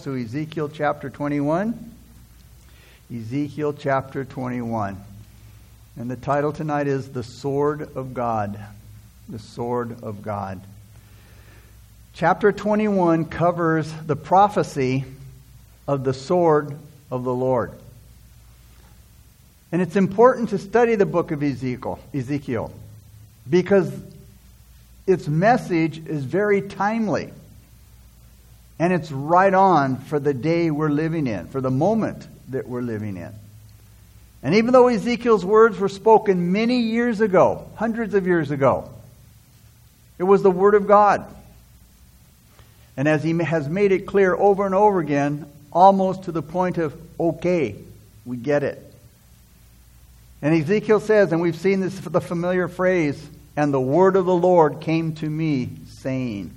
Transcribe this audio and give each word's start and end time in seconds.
to 0.00 0.16
Ezekiel 0.16 0.70
chapter 0.70 1.10
21. 1.10 1.94
Ezekiel 3.14 3.74
chapter 3.74 4.24
21. 4.24 4.96
And 5.98 6.10
the 6.10 6.16
title 6.16 6.52
tonight 6.52 6.86
is 6.86 7.10
The 7.10 7.22
Sword 7.22 7.94
of 7.94 8.14
God. 8.14 8.58
The 9.28 9.38
Sword 9.38 10.02
of 10.02 10.22
God. 10.22 10.62
Chapter 12.14 12.52
21 12.52 13.26
covers 13.26 13.92
the 14.06 14.16
prophecy 14.16 15.04
of 15.86 16.04
the 16.04 16.14
sword 16.14 16.74
of 17.10 17.24
the 17.24 17.34
Lord. 17.34 17.72
And 19.70 19.82
it's 19.82 19.96
important 19.96 20.48
to 20.50 20.58
study 20.58 20.94
the 20.94 21.06
book 21.06 21.30
of 21.30 21.42
Ezekiel, 21.42 22.00
Ezekiel 22.14 22.72
because 23.48 23.92
its 25.06 25.28
message 25.28 26.06
is 26.06 26.24
very 26.24 26.62
timely. 26.62 27.32
And 28.82 28.92
it's 28.92 29.12
right 29.12 29.54
on 29.54 29.98
for 29.98 30.18
the 30.18 30.34
day 30.34 30.72
we're 30.72 30.90
living 30.90 31.28
in, 31.28 31.46
for 31.46 31.60
the 31.60 31.70
moment 31.70 32.26
that 32.48 32.66
we're 32.66 32.82
living 32.82 33.16
in. 33.16 33.30
And 34.42 34.56
even 34.56 34.72
though 34.72 34.88
Ezekiel's 34.88 35.44
words 35.44 35.78
were 35.78 35.88
spoken 35.88 36.50
many 36.50 36.80
years 36.80 37.20
ago, 37.20 37.70
hundreds 37.76 38.12
of 38.12 38.26
years 38.26 38.50
ago, 38.50 38.90
it 40.18 40.24
was 40.24 40.42
the 40.42 40.50
Word 40.50 40.74
of 40.74 40.88
God. 40.88 41.24
And 42.96 43.06
as 43.06 43.22
he 43.22 43.38
has 43.38 43.68
made 43.68 43.92
it 43.92 44.04
clear 44.04 44.34
over 44.34 44.66
and 44.66 44.74
over 44.74 44.98
again, 44.98 45.46
almost 45.70 46.24
to 46.24 46.32
the 46.32 46.42
point 46.42 46.76
of, 46.76 47.00
okay, 47.20 47.76
we 48.24 48.36
get 48.36 48.64
it. 48.64 48.82
And 50.42 50.60
Ezekiel 50.60 50.98
says, 50.98 51.30
and 51.30 51.40
we've 51.40 51.54
seen 51.54 51.78
this 51.78 52.00
the 52.00 52.20
familiar 52.20 52.66
phrase, 52.66 53.24
and 53.56 53.72
the 53.72 53.80
word 53.80 54.16
of 54.16 54.26
the 54.26 54.34
Lord 54.34 54.80
came 54.80 55.14
to 55.14 55.30
me, 55.30 55.70
saying. 55.86 56.52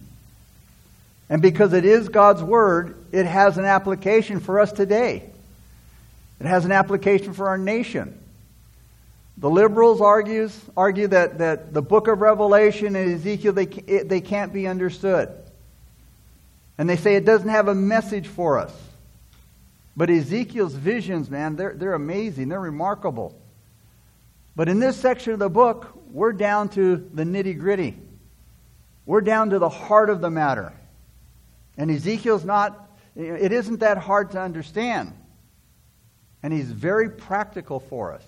And 1.30 1.42
because 1.42 1.74
it 1.74 1.86
is 1.86 2.10
God's 2.10 2.44
word, 2.44 3.04
it 3.12 3.26
has 3.26 3.58
an 3.58 3.66
application 3.66 4.40
for 4.40 4.60
us 4.60 4.72
today. 4.72 5.30
It 6.40 6.46
has 6.46 6.66
an 6.66 6.72
application 6.72 7.34
for 7.34 7.48
our 7.48 7.58
nation. 7.58 8.20
The 9.38 9.50
liberals 9.50 10.02
argues, 10.02 10.58
argue 10.78 11.08
that, 11.08 11.40
that 11.40 11.74
the 11.74 11.82
book 11.82 12.08
of 12.08 12.22
Revelation 12.22 12.96
and 12.96 13.14
Ezekiel, 13.14 13.54
they, 13.54 13.66
they 13.66 14.22
can't 14.22 14.54
be 14.54 14.68
understood. 14.68 15.30
And 16.78 16.90
they 16.90 16.96
say 16.98 17.16
it 17.16 17.26
doesn't 17.26 17.50
have 17.50 17.68
a 17.68 17.76
message 17.76 18.28
for 18.28 18.60
us. 18.60 18.74
But 19.98 20.10
Ezekiel's 20.10 20.74
visions, 20.74 21.30
man, 21.30 21.56
they're, 21.56 21.74
they're 21.74 21.94
amazing. 21.94 22.50
They're 22.50 22.60
remarkable. 22.60 23.36
But 24.56 24.70
in 24.70 24.80
this 24.80 24.98
section 24.98 25.34
of 25.34 25.40
the 25.40 25.50
book, 25.50 25.98
we're 26.12 26.34
down 26.34 26.70
to 26.70 27.10
the 27.14 27.24
nitty 27.24 27.58
gritty. 27.58 27.98
We're 29.06 29.22
down 29.22 29.52
to 29.52 29.60
the 29.60 29.70
heart 29.70 30.10
of 30.10 30.22
the 30.22 30.30
matter. 30.30 30.74
And 31.78 31.92
Ezekiel's 31.92 32.46
not, 32.46 32.90
it 33.16 33.52
isn't 33.52 33.80
that 33.80 33.98
hard 33.98 34.32
to 34.32 34.42
understand. 34.42 35.14
And 36.44 36.54
he's 36.54 36.72
very 36.72 37.10
practical 37.10 37.80
for 37.80 38.14
us. 38.14 38.24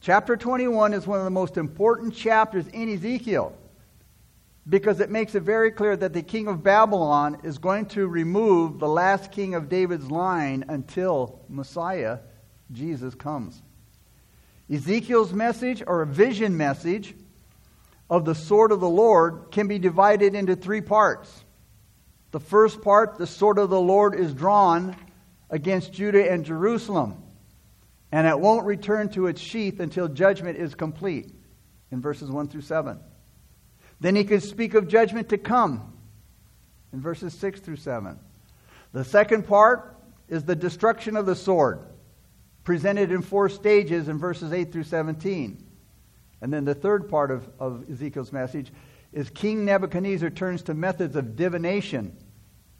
Chapter 0.00 0.36
21 0.36 0.94
is 0.94 1.06
one 1.06 1.18
of 1.18 1.24
the 1.24 1.30
most 1.30 1.56
important 1.56 2.14
chapters 2.14 2.66
in 2.68 2.88
Ezekiel 2.92 3.52
because 4.68 5.00
it 5.00 5.10
makes 5.10 5.34
it 5.34 5.42
very 5.42 5.70
clear 5.70 5.96
that 5.96 6.12
the 6.12 6.22
king 6.22 6.46
of 6.46 6.62
Babylon 6.62 7.38
is 7.42 7.58
going 7.58 7.86
to 7.86 8.06
remove 8.06 8.78
the 8.78 8.88
last 8.88 9.32
king 9.32 9.54
of 9.54 9.68
David's 9.68 10.10
line 10.10 10.64
until 10.68 11.40
Messiah, 11.48 12.18
Jesus, 12.70 13.14
comes. 13.14 13.62
Ezekiel's 14.70 15.32
message, 15.32 15.82
or 15.86 16.02
a 16.02 16.06
vision 16.06 16.56
message, 16.56 17.14
of 18.10 18.24
the 18.24 18.34
sword 18.34 18.70
of 18.70 18.80
the 18.80 18.88
Lord 18.88 19.46
can 19.50 19.68
be 19.68 19.78
divided 19.78 20.34
into 20.34 20.54
three 20.54 20.82
parts. 20.82 21.44
The 22.30 22.40
first 22.40 22.82
part, 22.82 23.18
the 23.18 23.26
sword 23.26 23.58
of 23.58 23.70
the 23.70 23.80
Lord 23.80 24.14
is 24.14 24.34
drawn 24.34 24.94
against 25.50 25.92
Judah 25.92 26.30
and 26.30 26.44
Jerusalem, 26.44 27.22
and 28.12 28.26
it 28.26 28.38
won't 28.38 28.66
return 28.66 29.08
to 29.10 29.26
its 29.26 29.40
sheath 29.40 29.80
until 29.80 30.08
judgment 30.08 30.58
is 30.58 30.74
complete, 30.74 31.34
in 31.90 32.02
verses 32.02 32.30
1 32.30 32.48
through 32.48 32.62
7. 32.62 32.98
Then 34.00 34.14
he 34.14 34.24
could 34.24 34.42
speak 34.42 34.74
of 34.74 34.88
judgment 34.88 35.30
to 35.30 35.38
come, 35.38 35.94
in 36.92 37.00
verses 37.00 37.32
6 37.34 37.60
through 37.60 37.76
7. 37.76 38.18
The 38.92 39.04
second 39.04 39.46
part 39.46 39.96
is 40.28 40.44
the 40.44 40.56
destruction 40.56 41.16
of 41.16 41.26
the 41.26 41.34
sword, 41.34 41.80
presented 42.64 43.10
in 43.10 43.22
four 43.22 43.48
stages 43.48 44.08
in 44.08 44.18
verses 44.18 44.52
8 44.52 44.70
through 44.72 44.84
17. 44.84 45.64
And 46.40 46.52
then 46.52 46.64
the 46.64 46.74
third 46.74 47.08
part 47.08 47.30
of, 47.30 47.48
of 47.58 47.90
Ezekiel's 47.90 48.32
message 48.32 48.70
is 49.12 49.30
King 49.30 49.64
Nebuchadnezzar 49.64 50.30
turns 50.30 50.62
to 50.62 50.74
methods 50.74 51.16
of 51.16 51.36
divination 51.36 52.16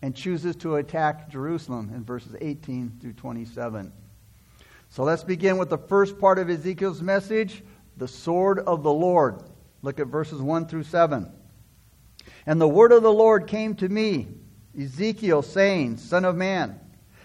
and 0.03 0.15
chooses 0.15 0.57
to 0.57 0.77
attack 0.77 1.31
Jerusalem 1.31 1.91
in 1.95 2.05
verses 2.05 2.37
18 2.41 2.99
through 3.01 3.15
27. 3.15 3.93
So 4.91 5.03
let's 5.03 5.25
begin 5.25 5.59
with 5.59 5.71
the 5.71 5.79
first 5.79 6.19
part 6.19 6.39
of 6.39 6.49
Ezekiel's 6.49 7.03
message 7.03 7.63
the 7.97 8.09
sword 8.09 8.61
of 8.61 8.83
the 8.85 8.93
Lord. 8.93 9.43
Look 9.83 9.99
at 9.99 10.07
verses 10.07 10.41
1 10.41 10.67
through 10.67 10.85
7. 10.85 11.33
And 12.47 12.61
the 12.61 12.69
word 12.69 12.93
of 12.93 13.03
the 13.03 13.13
Lord 13.13 13.47
came 13.47 13.75
to 13.77 13.89
me, 13.89 14.29
Ezekiel, 14.79 15.43
saying, 15.43 15.97
Son 15.97 16.25
of 16.25 16.37
man, 16.37 16.79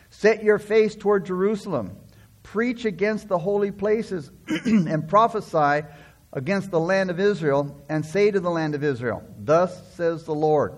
set 0.10 0.44
your 0.44 0.60
face 0.60 0.96
toward 0.96 1.26
Jerusalem, 1.26 1.96
preach 2.42 2.86
against 2.86 3.28
the 3.28 3.38
holy 3.38 3.72
places, 3.72 4.32
and 4.66 5.08
prophesy 5.08 5.86
against 6.34 6.72
the 6.72 6.80
land 6.80 7.10
of 7.12 7.20
Israel, 7.20 7.84
and 7.88 8.06
say 8.06 8.32
to 8.32 8.40
the 8.40 8.50
land 8.50 8.76
of 8.76 8.84
Israel, 8.84 9.24
Thus 9.40 9.96
says 9.96 10.24
the 10.24 10.36
Lord 10.36 10.74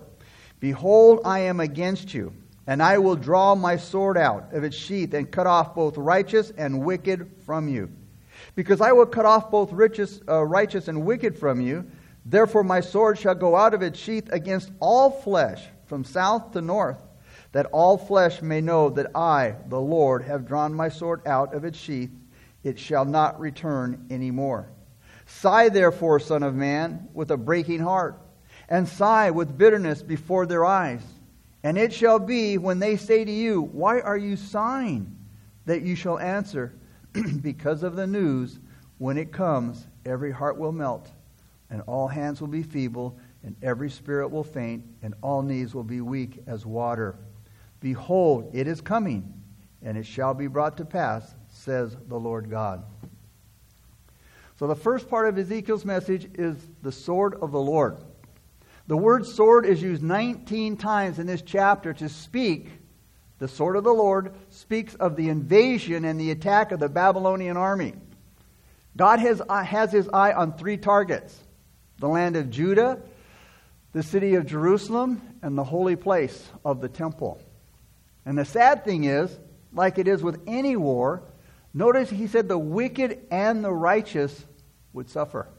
Behold, 0.59 1.21
I 1.25 1.39
am 1.39 1.59
against 1.59 2.13
you, 2.13 2.33
and 2.67 2.83
I 2.83 2.97
will 2.97 3.15
draw 3.15 3.55
my 3.55 3.77
sword 3.77 4.17
out 4.17 4.53
of 4.53 4.63
its 4.63 4.75
sheath 4.75 5.13
and 5.13 5.31
cut 5.31 5.47
off 5.47 5.75
both 5.75 5.97
righteous 5.97 6.51
and 6.57 6.83
wicked 6.83 7.31
from 7.45 7.67
you. 7.67 7.89
Because 8.55 8.81
I 8.81 8.91
will 8.91 9.05
cut 9.05 9.25
off 9.25 9.49
both 9.49 9.71
righteous, 9.71 10.21
uh, 10.27 10.43
righteous 10.43 10.87
and 10.87 11.05
wicked 11.05 11.37
from 11.37 11.61
you, 11.61 11.85
therefore 12.25 12.63
my 12.63 12.81
sword 12.81 13.17
shall 13.17 13.35
go 13.35 13.55
out 13.55 13.73
of 13.73 13.81
its 13.81 13.99
sheath 13.99 14.29
against 14.31 14.71
all 14.79 15.09
flesh, 15.09 15.63
from 15.85 16.03
south 16.03 16.51
to 16.51 16.61
north, 16.61 17.01
that 17.51 17.67
all 17.67 17.97
flesh 17.97 18.41
may 18.41 18.59
know 18.59 18.89
that 18.89 19.15
I, 19.15 19.55
the 19.69 19.79
Lord, 19.79 20.23
have 20.23 20.47
drawn 20.47 20.73
my 20.73 20.89
sword 20.89 21.25
out 21.25 21.53
of 21.53 21.63
its 21.63 21.77
sheath. 21.77 22.11
It 22.63 22.79
shall 22.79 23.05
not 23.05 23.39
return 23.39 24.07
any 24.09 24.31
more. 24.31 24.67
Sigh, 25.25 25.69
therefore, 25.69 26.19
Son 26.19 26.43
of 26.43 26.55
Man, 26.55 27.07
with 27.13 27.31
a 27.31 27.37
breaking 27.37 27.79
heart, 27.79 28.21
and 28.69 28.87
sigh 28.87 29.31
with 29.31 29.57
bitterness 29.57 30.03
before 30.03 30.45
their 30.45 30.65
eyes. 30.65 31.01
And 31.63 31.77
it 31.77 31.93
shall 31.93 32.19
be 32.19 32.57
when 32.57 32.79
they 32.79 32.95
say 32.95 33.25
to 33.25 33.31
you, 33.31 33.61
Why 33.61 33.99
are 33.99 34.17
you 34.17 34.35
sighing? 34.35 35.15
that 35.65 35.81
you 35.81 35.95
shall 35.95 36.19
answer, 36.19 36.73
Because 37.41 37.83
of 37.83 37.95
the 37.95 38.07
news, 38.07 38.59
when 38.97 39.17
it 39.17 39.31
comes, 39.31 39.87
every 40.05 40.31
heart 40.31 40.57
will 40.57 40.71
melt, 40.71 41.09
and 41.69 41.81
all 41.87 42.07
hands 42.07 42.39
will 42.39 42.47
be 42.47 42.63
feeble, 42.63 43.17
and 43.43 43.55
every 43.61 43.89
spirit 43.89 44.29
will 44.29 44.43
faint, 44.43 44.83
and 45.01 45.13
all 45.21 45.41
knees 45.41 45.73
will 45.73 45.83
be 45.83 46.01
weak 46.01 46.43
as 46.47 46.65
water. 46.65 47.17
Behold, 47.79 48.51
it 48.53 48.67
is 48.67 48.81
coming, 48.81 49.33
and 49.81 49.97
it 49.97 50.05
shall 50.05 50.33
be 50.33 50.47
brought 50.47 50.77
to 50.77 50.85
pass, 50.85 51.35
says 51.47 51.95
the 52.07 52.19
Lord 52.19 52.49
God. 52.49 52.83
So 54.57 54.67
the 54.67 54.75
first 54.75 55.09
part 55.09 55.27
of 55.27 55.37
Ezekiel's 55.37 55.83
message 55.83 56.29
is 56.35 56.55
the 56.81 56.91
sword 56.91 57.35
of 57.41 57.51
the 57.51 57.59
Lord. 57.59 57.97
The 58.87 58.95
word 58.95 59.25
sword 59.25 59.65
is 59.65 59.81
used 59.81 60.01
19 60.01 60.77
times 60.77 61.19
in 61.19 61.27
this 61.27 61.41
chapter 61.41 61.93
to 61.93 62.07
speak. 62.07 62.69
The 63.39 63.47
sword 63.49 63.75
of 63.75 63.83
the 63.83 63.93
Lord 63.93 64.33
speaks 64.49 64.95
of 64.95 65.17
the 65.17 65.29
invasion 65.29 66.05
and 66.05 66.19
the 66.19 66.31
attack 66.31 66.71
of 66.71 66.79
the 66.79 66.87
Babylonian 66.87 67.57
army. 67.57 67.95
God 68.95 69.19
has, 69.19 69.41
uh, 69.41 69.63
has 69.63 69.91
his 69.91 70.07
eye 70.13 70.31
on 70.31 70.53
three 70.53 70.77
targets 70.77 71.37
the 71.97 72.07
land 72.07 72.35
of 72.35 72.49
Judah, 72.49 72.99
the 73.93 74.03
city 74.03 74.35
of 74.35 74.45
Jerusalem, 74.45 75.21
and 75.41 75.57
the 75.57 75.63
holy 75.63 75.95
place 75.95 76.49
of 76.63 76.81
the 76.81 76.89
temple. 76.89 77.41
And 78.25 78.37
the 78.37 78.45
sad 78.45 78.83
thing 78.83 79.05
is, 79.05 79.37
like 79.73 79.97
it 79.97 80.07
is 80.07 80.21
with 80.21 80.41
any 80.45 80.75
war, 80.75 81.23
Notice 81.77 82.09
he 82.09 82.27
said 82.27 82.47
the 82.47 82.57
wicked 82.57 83.27
and 83.29 83.61
the 83.61 83.71
righteous 83.71 84.45
would 84.93 85.09
suffer. 85.09 85.49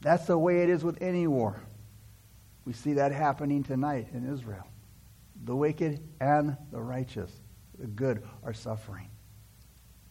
That's 0.00 0.26
the 0.26 0.38
way 0.38 0.62
it 0.62 0.70
is 0.70 0.84
with 0.84 1.02
any 1.02 1.26
war. 1.26 1.60
We 2.64 2.74
see 2.74 2.92
that 2.92 3.10
happening 3.10 3.64
tonight 3.64 4.06
in 4.14 4.32
Israel. 4.32 4.68
The 5.44 5.56
wicked 5.56 6.00
and 6.20 6.56
the 6.70 6.80
righteous, 6.80 7.32
the 7.76 7.88
good, 7.88 8.22
are 8.44 8.52
suffering. 8.52 9.08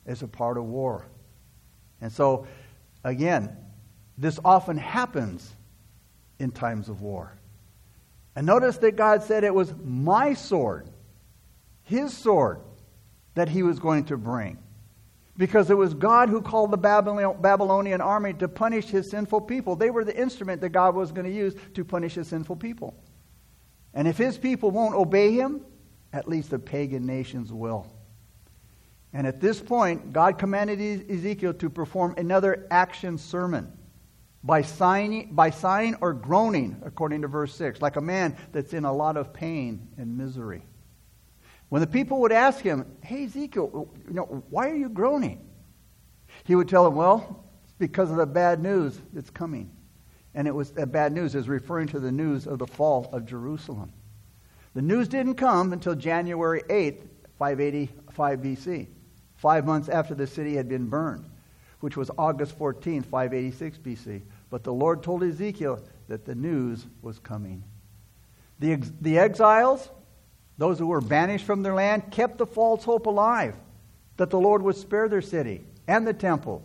It's 0.06 0.22
a 0.22 0.28
part 0.28 0.58
of 0.58 0.66
war. 0.66 1.06
And 2.02 2.12
so, 2.12 2.46
again, 3.06 3.56
this 4.18 4.38
often 4.44 4.78
happens 4.78 5.50
in 6.40 6.52
times 6.52 6.90
of 6.90 7.02
war. 7.02 7.38
And 8.36 8.46
notice 8.46 8.78
that 8.80 8.98
God 8.98 9.24
said 9.24 9.46
it 9.46 9.56
was 9.56 9.74
my 9.82 10.34
sword, 10.34 10.90
his 11.84 12.12
sword, 12.12 12.60
that 13.36 13.50
he 13.50 13.64
was 13.64 13.80
going 13.80 14.06
to 14.06 14.18
bring. 14.18 14.58
Because 15.36 15.70
it 15.72 15.78
was 15.78 15.94
God 15.96 16.30
who 16.30 16.42
called 16.42 16.72
the 16.72 16.78
Babylonian 16.78 18.02
army 18.02 18.34
to 18.34 18.48
punish 18.48 18.86
his 18.86 19.10
sinful 19.10 19.42
people. 19.42 19.76
They 19.76 19.90
were 19.90 20.04
the 20.04 20.16
instrument 20.16 20.62
that 20.62 20.70
God 20.70 20.94
was 20.94 21.12
going 21.12 21.26
to 21.26 21.34
use 21.34 21.56
to 21.74 21.84
punish 21.84 22.14
his 22.14 22.28
sinful 22.28 22.58
people. 22.58 22.96
And 23.96 24.08
if 24.08 24.18
his 24.18 24.38
people 24.38 24.70
won't 24.70 24.94
obey 24.94 25.32
him, 25.32 25.66
at 26.12 26.28
least 26.28 26.52
the 26.52 26.60
pagan 26.60 27.08
nations 27.08 27.52
will. 27.52 27.88
And 29.12 29.26
at 29.26 29.40
this 29.42 29.60
point, 29.60 30.14
God 30.14 30.38
commanded 30.38 31.10
Ezekiel 31.10 31.54
to 31.56 31.70
perform 31.70 32.16
another 32.18 32.68
action 32.70 33.18
sermon 33.18 33.72
by 34.44 34.62
sighing, 34.62 35.34
by 35.34 35.50
sighing 35.50 35.96
or 36.02 36.14
groaning, 36.14 36.82
according 36.84 37.22
to 37.22 37.28
verse 37.28 37.56
6, 37.56 37.82
like 37.82 37.96
a 37.96 38.02
man 38.02 38.36
that's 38.52 38.74
in 38.74 38.86
a 38.86 38.94
lot 38.94 39.18
of 39.18 39.34
pain 39.34 39.88
and 39.98 40.18
misery. 40.18 40.64
When 41.74 41.80
the 41.80 41.88
people 41.88 42.22
would 42.22 42.32
ask 42.32 42.62
him, 42.62 42.86
Hey, 43.02 43.24
Ezekiel, 43.24 43.90
you 44.08 44.14
know, 44.14 44.44
why 44.52 44.70
are 44.70 44.76
you 44.76 44.90
groaning? 44.90 45.44
He 46.44 46.54
would 46.54 46.70
tell 46.70 46.84
them, 46.84 46.94
Well, 46.94 47.48
it's 47.64 47.74
because 47.80 48.12
of 48.12 48.18
the 48.18 48.28
bad 48.28 48.62
news 48.62 49.02
that's 49.12 49.32
coming. 49.32 49.72
And 50.36 50.48
it 50.48 50.54
was 50.54 50.70
that 50.74 50.92
bad 50.92 51.14
news 51.14 51.34
is 51.34 51.50
referring 51.50 51.88
to 51.88 52.00
the 52.00 52.12
news 52.12 52.46
of 52.46 52.60
the 52.60 52.68
fall 52.68 53.10
of 53.12 53.26
Jerusalem. 53.26 53.92
The 54.76 54.84
news 54.84 55.08
didn't 55.08 55.34
come 55.34 55.74
until 55.74 55.96
January 55.96 56.62
8th, 56.70 57.08
585 57.40 58.40
BC 58.40 58.88
five 59.38 59.66
months 59.66 59.90
after 59.90 60.14
the 60.14 60.28
city 60.28 60.54
had 60.54 60.70
been 60.70 60.90
burned, 60.90 61.28
which 61.80 61.98
was 61.98 62.12
August 62.20 62.56
14th, 62.60 63.08
586 63.08 63.80
BC. 63.80 64.22
But 64.52 64.64
the 64.64 64.72
Lord 64.72 65.02
told 65.02 65.24
Ezekiel 65.24 65.80
that 66.08 66.24
the 66.24 66.36
news 66.36 66.86
was 67.02 67.18
coming. 67.18 67.64
The, 68.60 68.74
ex- 68.74 68.92
the 69.02 69.18
exiles, 69.18 69.90
those 70.58 70.80
who 70.80 70.88
were 70.88 71.02
banished 71.02 71.46
from 71.46 71.64
their 71.64 71.74
land, 71.74 72.12
kept 72.12 72.38
the 72.38 72.46
false 72.46 72.84
hope 72.84 73.06
alive 73.06 73.56
that 74.18 74.30
the 74.30 74.40
Lord 74.40 74.62
would 74.62 74.76
spare 74.76 75.10
their 75.10 75.22
city 75.22 75.64
and 75.88 76.06
the 76.06 76.14
temple. 76.14 76.64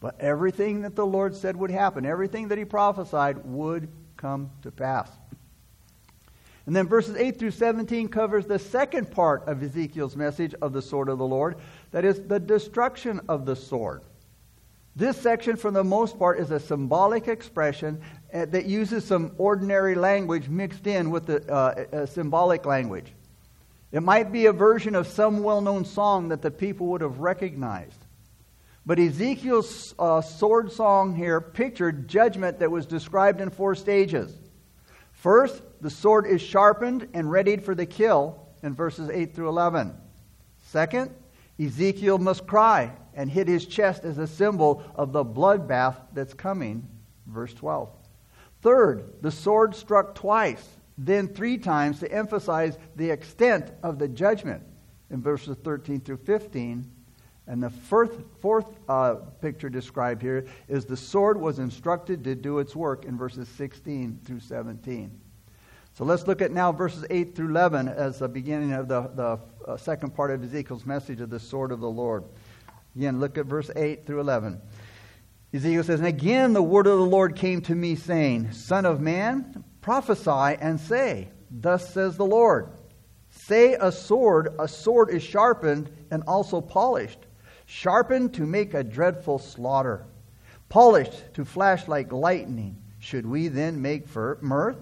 But 0.00 0.20
everything 0.20 0.82
that 0.82 0.94
the 0.94 1.06
Lord 1.06 1.34
said 1.34 1.56
would 1.56 1.70
happen, 1.70 2.04
everything 2.04 2.48
that 2.48 2.58
he 2.58 2.64
prophesied, 2.64 3.44
would 3.44 3.88
come 4.16 4.50
to 4.62 4.70
pass. 4.70 5.10
And 6.66 6.74
then 6.74 6.88
verses 6.88 7.16
8 7.16 7.38
through 7.38 7.52
17 7.52 8.08
covers 8.08 8.46
the 8.46 8.58
second 8.58 9.10
part 9.10 9.46
of 9.46 9.62
Ezekiel's 9.62 10.16
message 10.16 10.54
of 10.60 10.72
the 10.72 10.82
sword 10.82 11.08
of 11.08 11.18
the 11.18 11.26
Lord, 11.26 11.56
that 11.92 12.04
is, 12.04 12.20
the 12.22 12.40
destruction 12.40 13.20
of 13.28 13.46
the 13.46 13.56
sword. 13.56 14.02
This 14.96 15.18
section, 15.18 15.56
for 15.56 15.70
the 15.70 15.84
most 15.84 16.18
part, 16.18 16.40
is 16.40 16.50
a 16.50 16.58
symbolic 16.58 17.28
expression 17.28 18.00
uh, 18.32 18.46
that 18.46 18.64
uses 18.64 19.04
some 19.04 19.32
ordinary 19.36 19.94
language 19.94 20.48
mixed 20.48 20.86
in 20.86 21.10
with 21.10 21.26
the 21.26 21.46
uh, 21.52 22.06
symbolic 22.06 22.64
language. 22.64 23.12
It 23.92 24.02
might 24.02 24.32
be 24.32 24.46
a 24.46 24.54
version 24.54 24.94
of 24.94 25.06
some 25.06 25.42
well 25.42 25.60
known 25.60 25.84
song 25.84 26.30
that 26.30 26.40
the 26.40 26.50
people 26.50 26.86
would 26.88 27.02
have 27.02 27.18
recognized. 27.18 28.06
But 28.86 28.98
Ezekiel's 28.98 29.94
uh, 29.98 30.22
sword 30.22 30.72
song 30.72 31.14
here 31.14 31.42
pictured 31.42 32.08
judgment 32.08 32.60
that 32.60 32.70
was 32.70 32.86
described 32.86 33.42
in 33.42 33.50
four 33.50 33.74
stages. 33.74 34.34
First, 35.12 35.60
the 35.82 35.90
sword 35.90 36.26
is 36.26 36.40
sharpened 36.40 37.08
and 37.12 37.30
readied 37.30 37.62
for 37.62 37.74
the 37.74 37.84
kill 37.84 38.40
in 38.62 38.74
verses 38.74 39.10
8 39.10 39.34
through 39.34 39.48
11. 39.48 39.94
Second, 40.64 41.14
Ezekiel 41.58 42.16
must 42.16 42.46
cry 42.46 42.92
and 43.16 43.30
hit 43.30 43.48
his 43.48 43.66
chest 43.66 44.04
as 44.04 44.18
a 44.18 44.26
symbol 44.26 44.84
of 44.94 45.12
the 45.12 45.24
bloodbath 45.24 45.96
that's 46.12 46.34
coming, 46.34 46.86
verse 47.26 47.52
12. 47.54 47.88
Third, 48.62 49.14
the 49.22 49.30
sword 49.30 49.74
struck 49.74 50.14
twice, 50.14 50.64
then 50.98 51.28
three 51.28 51.58
times 51.58 52.00
to 52.00 52.12
emphasize 52.12 52.78
the 52.94 53.10
extent 53.10 53.72
of 53.82 53.98
the 53.98 54.08
judgment 54.08 54.62
in 55.10 55.22
verses 55.22 55.56
13 55.64 56.00
through 56.00 56.18
15. 56.18 56.90
And 57.48 57.62
the 57.62 57.70
fourth, 57.70 58.24
fourth 58.40 58.66
uh, 58.88 59.14
picture 59.40 59.68
described 59.68 60.20
here 60.20 60.46
is 60.68 60.84
the 60.84 60.96
sword 60.96 61.40
was 61.40 61.58
instructed 61.58 62.24
to 62.24 62.34
do 62.34 62.58
its 62.58 62.74
work 62.74 63.04
in 63.04 63.16
verses 63.16 63.48
16 63.48 64.20
through 64.24 64.40
17. 64.40 65.20
So 65.94 66.04
let's 66.04 66.26
look 66.26 66.42
at 66.42 66.50
now 66.50 66.72
verses 66.72 67.06
8 67.08 67.34
through 67.34 67.50
11 67.50 67.88
as 67.88 68.18
the 68.18 68.28
beginning 68.28 68.72
of 68.72 68.88
the, 68.88 69.10
the 69.14 69.38
uh, 69.66 69.76
second 69.76 70.10
part 70.10 70.30
of 70.30 70.42
Ezekiel's 70.42 70.84
message 70.84 71.20
of 71.20 71.30
the 71.30 71.40
sword 71.40 71.72
of 71.72 71.80
the 71.80 71.88
Lord. 71.88 72.24
Again, 72.96 73.20
look 73.20 73.38
at 73.38 73.46
verse 73.46 73.70
8 73.74 74.06
through 74.06 74.20
11. 74.20 74.60
Ezekiel 75.52 75.84
says, 75.84 76.00
And 76.00 76.08
again 76.08 76.52
the 76.52 76.62
word 76.62 76.86
of 76.86 76.98
the 76.98 77.04
Lord 77.04 77.36
came 77.36 77.60
to 77.62 77.74
me, 77.74 77.94
saying, 77.94 78.52
Son 78.52 78.86
of 78.86 79.00
man, 79.00 79.64
prophesy 79.80 80.58
and 80.60 80.80
say, 80.80 81.28
Thus 81.50 81.92
says 81.92 82.16
the 82.16 82.26
Lord. 82.26 82.70
Say 83.30 83.74
a 83.74 83.92
sword, 83.92 84.54
a 84.58 84.66
sword 84.66 85.10
is 85.10 85.22
sharpened 85.22 85.90
and 86.10 86.22
also 86.26 86.60
polished 86.60 87.26
sharpened 87.66 88.32
to 88.34 88.46
make 88.46 88.72
a 88.72 88.84
dreadful 88.84 89.38
slaughter, 89.38 90.06
polished 90.68 91.34
to 91.34 91.44
flash 91.44 91.86
like 91.86 92.12
lightning. 92.12 92.76
Should 93.00 93.26
we 93.26 93.48
then 93.48 93.82
make 93.82 94.08
for 94.08 94.38
mirth? 94.40 94.78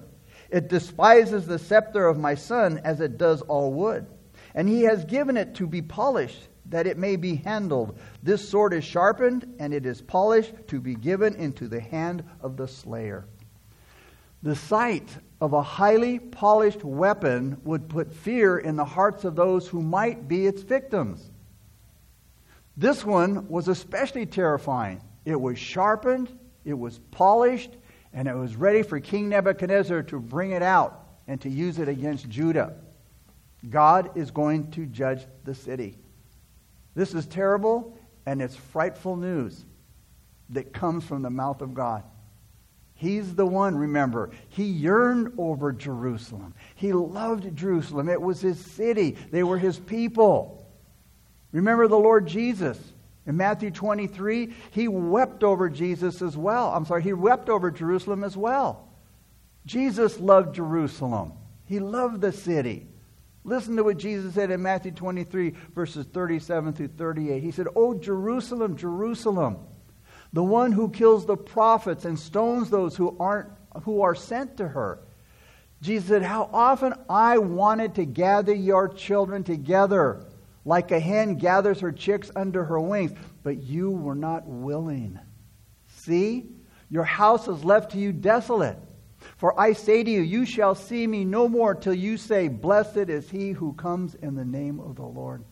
It 0.51 0.69
despises 0.69 1.47
the 1.47 1.59
scepter 1.59 2.07
of 2.07 2.19
my 2.19 2.35
son 2.35 2.81
as 2.85 3.01
it 3.01 3.19
does 3.19 3.43
all 3.43 3.73
wood. 3.73 4.07
And 4.55 4.69
he 4.69 4.83
has 4.83 5.05
given 5.05 5.37
it 5.37 5.57
to 5.57 5.67
be 5.67 5.83
polished, 5.83 6.49
that 6.67 6.87
it 6.87 6.99
may 6.99 7.17
be 7.17 7.37
handled. 7.37 7.99
This 8.23 8.49
sword 8.49 8.73
is 8.73 8.85
sharpened, 8.85 9.55
and 9.59 9.75
it 9.75 9.87
is 9.87 10.01
polished 10.01 10.55
to 10.69 10.81
be 10.81 10.95
given 10.95 11.35
into 11.35 11.69
the 11.69 11.81
hand 11.81 12.25
of 12.41 12.57
the 12.57 12.69
slayer. 12.69 13.27
The 14.43 14.57
sight 14.57 15.09
of 15.41 15.53
a 15.53 15.63
highly 15.63 16.19
polished 16.19 16.85
weapon 16.85 17.61
would 17.65 17.89
put 17.89 18.13
fear 18.13 18.59
in 18.59 18.77
the 18.77 18.85
hearts 18.85 19.25
of 19.25 19.37
those 19.37 19.67
who 19.69 19.83
might 19.83 20.29
be 20.29 20.47
its 20.47 20.63
victims. 20.63 21.31
This 22.77 23.05
one 23.05 23.49
was 23.49 23.69
especially 23.69 24.27
terrifying. 24.27 25.01
It 25.25 25.41
was 25.41 25.59
sharpened, 25.59 26.37
it 26.65 26.79
was 26.79 26.99
polished, 27.11 27.71
and 28.13 28.29
it 28.29 28.35
was 28.35 28.57
ready 28.57 28.83
for 28.83 29.01
King 29.01 29.29
Nebuchadnezzar 29.29 30.03
to 30.05 30.21
bring 30.21 30.51
it 30.51 30.63
out 30.63 31.07
and 31.27 31.41
to 31.41 31.49
use 31.49 31.79
it 31.79 31.89
against 31.89 32.29
Judah. 32.29 32.75
God 33.69 34.17
is 34.17 34.31
going 34.31 34.71
to 34.73 34.87
judge 34.87 35.25
the 35.45 35.55
city. 35.55 35.97
This 36.95 37.15
is 37.15 37.27
terrible, 37.27 37.97
and 38.27 38.41
it's 38.41 38.57
frightful 38.57 39.17
news 39.17 39.65
that 40.51 40.73
comes 40.73 41.05
from 41.05 41.23
the 41.23 41.31
mouth 41.31 41.61
of 41.61 41.75
God. 41.75 42.05
He's 42.95 43.35
the 43.35 43.47
one, 43.47 43.77
remember. 43.77 44.31
He 44.49 44.65
yearned 44.65 45.35
over 45.37 45.73
Jerusalem. 45.73 46.55
He 46.77 46.93
loved 46.93 47.57
Jerusalem. 47.57 48.09
It 48.09 48.21
was 48.21 48.41
his 48.41 48.59
city, 48.59 49.17
they 49.31 49.43
were 49.43 49.59
his 49.59 49.79
people. 49.79 50.61
Remember 51.53 51.87
the 51.87 51.99
Lord 51.99 52.27
Jesus. 52.27 52.79
In 53.27 53.37
Matthew 53.39 53.71
23, 53.71 54.53
he 54.71 54.87
wept 54.87 55.45
over 55.45 55.71
Jesus 55.71 56.21
as 56.21 56.37
well. 56.37 56.71
I'm 56.73 56.85
sorry, 56.85 57.03
he 57.03 57.15
wept 57.15 57.49
over 57.49 57.71
Jerusalem 57.71 58.23
as 58.23 58.37
well. 58.37 58.89
Jesus 59.65 60.21
loved 60.21 60.55
Jerusalem. 60.55 61.33
He 61.65 61.81
loved 61.81 62.21
the 62.21 62.33
city. 62.33 62.87
Listen 63.45 63.77
to 63.77 63.85
what 63.85 63.99
Jesus 63.99 64.35
said 64.35 64.51
in 64.51 64.63
Matthew 64.63 64.91
23, 64.91 65.55
verses 65.75 66.07
37 66.07 66.73
through 66.73 66.89
38. 66.89 67.43
He 67.43 67.51
said, 67.51 67.67
Oh, 67.77 67.95
Jerusalem, 67.95 68.77
Jerusalem, 68.77 69.59
the 70.33 70.43
one 70.43 70.73
who 70.73 70.89
kills 70.89 71.27
the 71.27 71.37
prophets 71.37 72.07
and 72.07 72.19
stones 72.19 72.71
those 72.71 72.97
who, 72.97 73.15
aren't, 73.21 73.51
who 73.83 74.01
are 74.01 74.15
sent 74.15 74.57
to 74.57 74.67
her. 74.67 74.99
Jesus 75.83 76.09
said, 76.09 76.23
How 76.23 76.49
often 76.53 76.95
I 77.11 77.37
wanted 77.37 77.97
to 77.97 78.07
gather 78.07 78.55
your 78.55 78.89
children 78.89 79.45
together 79.45 80.25
like 80.65 80.91
a 80.91 80.99
hen 80.99 81.37
gathers 81.37 81.81
her 81.81 81.93
chicks 81.93 82.31
under 82.35 82.65
her 82.65 82.81
wings, 82.81 83.13
but 83.43 83.63
you 83.63 83.91
were 83.91 84.15
not 84.15 84.47
willing. 84.47 85.19
See, 85.89 86.47
your 86.91 87.05
house 87.05 87.49
is 87.49 87.65
left 87.65 87.93
to 87.93 87.99
you 87.99 88.13
desolate. 88.13 88.79
For 89.37 89.59
I 89.59 89.73
say 89.73 90.03
to 90.03 90.11
you, 90.11 90.21
you 90.21 90.45
shall 90.47 90.75
see 90.75 91.07
me 91.07 91.25
no 91.25 91.49
more 91.49 91.75
till 91.75 91.95
you 91.95 92.17
say, 92.17 92.49
Blessed 92.49 93.09
is 93.09 93.31
he 93.31 93.53
who 93.53 93.73
comes 93.75 94.15
in 94.15 94.35
the 94.35 94.45
name 94.45 94.81
of 94.81 94.97
the 94.97 95.07
Lord. 95.07 95.45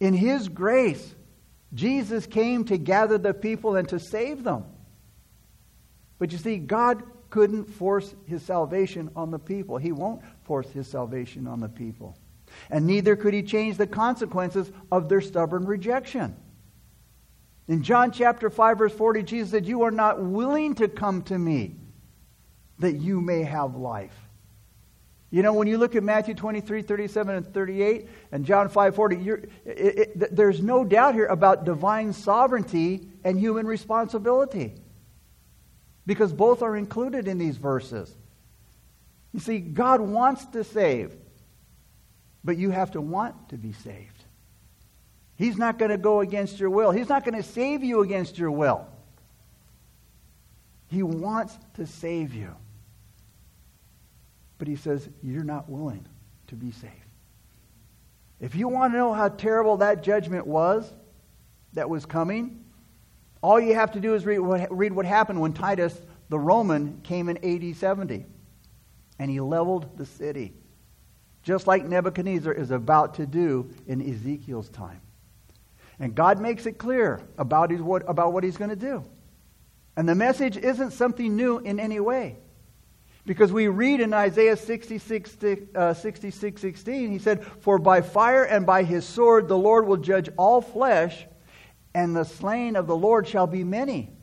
In 0.00 0.14
his 0.14 0.48
grace, 0.48 1.14
Jesus 1.74 2.26
came 2.26 2.64
to 2.66 2.78
gather 2.78 3.18
the 3.18 3.34
people 3.34 3.76
and 3.76 3.88
to 3.88 3.98
save 3.98 4.44
them. 4.44 4.64
But 6.18 6.32
you 6.32 6.38
see, 6.38 6.58
God 6.58 7.02
couldn't 7.30 7.66
force 7.66 8.14
his 8.26 8.42
salvation 8.42 9.10
on 9.14 9.30
the 9.30 9.38
people. 9.38 9.76
He 9.76 9.92
won't 9.92 10.22
force 10.44 10.70
his 10.70 10.88
salvation 10.88 11.46
on 11.46 11.60
the 11.60 11.68
people 11.68 12.16
and 12.70 12.86
neither 12.86 13.16
could 13.16 13.34
he 13.34 13.42
change 13.42 13.76
the 13.76 13.86
consequences 13.86 14.70
of 14.90 15.08
their 15.08 15.20
stubborn 15.20 15.64
rejection. 15.64 16.36
In 17.66 17.82
John 17.82 18.12
chapter 18.12 18.50
5 18.50 18.78
verse 18.78 18.92
40 18.92 19.22
Jesus 19.22 19.50
said, 19.50 19.66
"You 19.66 19.82
are 19.82 19.90
not 19.90 20.22
willing 20.22 20.74
to 20.76 20.88
come 20.88 21.22
to 21.22 21.38
me 21.38 21.76
that 22.78 22.94
you 22.94 23.20
may 23.20 23.42
have 23.42 23.76
life." 23.76 24.28
You 25.30 25.42
know, 25.42 25.52
when 25.52 25.68
you 25.68 25.76
look 25.76 25.94
at 25.94 26.02
Matthew 26.02 26.34
23, 26.34 26.82
37, 26.82 27.34
and 27.34 27.52
38, 27.52 28.08
and 28.32 28.46
John 28.46 28.70
5, 28.70 28.94
40, 28.94 29.28
it, 29.28 29.50
it, 29.66 30.34
there's 30.36 30.62
no 30.62 30.84
doubt 30.84 31.14
here 31.14 31.26
about 31.26 31.64
divine 31.64 32.14
sovereignty 32.14 33.06
and 33.24 33.38
human 33.38 33.66
responsibility. 33.66 34.74
Because 36.06 36.32
both 36.32 36.62
are 36.62 36.74
included 36.76 37.28
in 37.28 37.36
these 37.36 37.58
verses. 37.58 38.14
You 39.34 39.40
see, 39.40 39.58
God 39.58 40.00
wants 40.00 40.46
to 40.46 40.64
save. 40.64 41.14
But 42.42 42.56
you 42.56 42.70
have 42.70 42.92
to 42.92 43.00
want 43.02 43.50
to 43.50 43.58
be 43.58 43.74
saved. 43.74 44.24
He's 45.36 45.58
not 45.58 45.78
going 45.78 45.90
to 45.90 45.98
go 45.98 46.20
against 46.20 46.58
your 46.58 46.70
will. 46.70 46.90
He's 46.90 47.10
not 47.10 47.24
going 47.24 47.36
to 47.36 47.42
save 47.42 47.84
you 47.84 48.00
against 48.00 48.38
your 48.38 48.50
will. 48.50 48.86
He 50.90 51.02
wants 51.02 51.56
to 51.74 51.86
save 51.86 52.32
you. 52.32 52.54
But 54.58 54.68
he 54.68 54.76
says, 54.76 55.08
You're 55.22 55.44
not 55.44 55.68
willing 55.68 56.06
to 56.48 56.56
be 56.56 56.72
saved. 56.72 56.94
If 58.40 58.54
you 58.54 58.68
want 58.68 58.92
to 58.92 58.98
know 58.98 59.12
how 59.12 59.28
terrible 59.28 59.78
that 59.78 60.02
judgment 60.02 60.46
was 60.46 60.92
that 61.72 61.90
was 61.90 62.06
coming, 62.06 62.64
all 63.42 63.60
you 63.60 63.74
have 63.74 63.92
to 63.92 64.00
do 64.00 64.14
is 64.14 64.24
read 64.24 64.38
what, 64.38 64.76
read 64.76 64.92
what 64.92 65.06
happened 65.06 65.40
when 65.40 65.52
Titus, 65.52 65.98
the 66.28 66.38
Roman, 66.38 67.00
came 67.02 67.28
in 67.28 67.38
AD 67.44 67.76
70. 67.76 68.26
And 69.18 69.30
he 69.30 69.40
leveled 69.40 69.96
the 69.96 70.06
city, 70.06 70.54
just 71.42 71.66
like 71.66 71.84
Nebuchadnezzar 71.84 72.52
is 72.52 72.70
about 72.70 73.14
to 73.14 73.26
do 73.26 73.70
in 73.86 74.00
Ezekiel's 74.00 74.68
time. 74.68 75.00
And 75.98 76.14
God 76.14 76.40
makes 76.40 76.66
it 76.66 76.78
clear 76.78 77.20
about, 77.36 77.72
his, 77.72 77.82
what, 77.82 78.08
about 78.08 78.32
what 78.32 78.44
he's 78.44 78.56
going 78.56 78.70
to 78.70 78.76
do. 78.76 79.04
And 79.96 80.08
the 80.08 80.14
message 80.14 80.56
isn't 80.56 80.92
something 80.92 81.34
new 81.34 81.58
in 81.58 81.80
any 81.80 81.98
way. 81.98 82.36
Because 83.28 83.52
we 83.52 83.68
read 83.68 84.00
in 84.00 84.14
Isaiah 84.14 84.56
66, 84.56 85.36
uh, 85.74 85.92
66 85.92 86.62
16, 86.62 87.12
he 87.12 87.18
said, 87.18 87.44
For 87.44 87.78
by 87.78 88.00
fire 88.00 88.42
and 88.42 88.64
by 88.64 88.84
his 88.84 89.04
sword 89.04 89.48
the 89.48 89.58
Lord 89.58 89.86
will 89.86 89.98
judge 89.98 90.30
all 90.38 90.62
flesh, 90.62 91.26
and 91.94 92.16
the 92.16 92.24
slain 92.24 92.74
of 92.74 92.86
the 92.86 92.96
Lord 92.96 93.28
shall 93.28 93.46
be 93.46 93.64
many. 93.64 94.16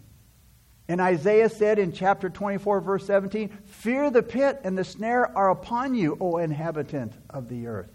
And 0.87 0.99
Isaiah 0.99 1.49
said 1.49 1.77
in 1.77 1.91
chapter 1.91 2.31
24, 2.31 2.81
verse 2.81 3.05
17, 3.05 3.49
Fear 3.65 4.09
the 4.09 4.23
pit 4.23 4.61
and 4.63 4.75
the 4.75 4.83
snare 4.83 5.37
are 5.37 5.51
upon 5.51 5.93
you, 5.93 6.17
O 6.19 6.37
inhabitant 6.37 7.13
of 7.29 7.47
the 7.47 7.67
earth. 7.67 7.93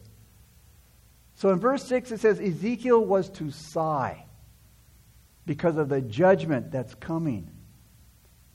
So 1.35 1.51
in 1.51 1.59
verse 1.59 1.83
6, 1.89 2.13
it 2.13 2.21
says 2.21 2.39
Ezekiel 2.39 3.05
was 3.05 3.31
to 3.31 3.51
sigh 3.51 4.27
because 5.45 5.77
of 5.77 5.89
the 5.89 6.03
judgment 6.03 6.71
that's 6.71 6.95
coming. 6.95 7.51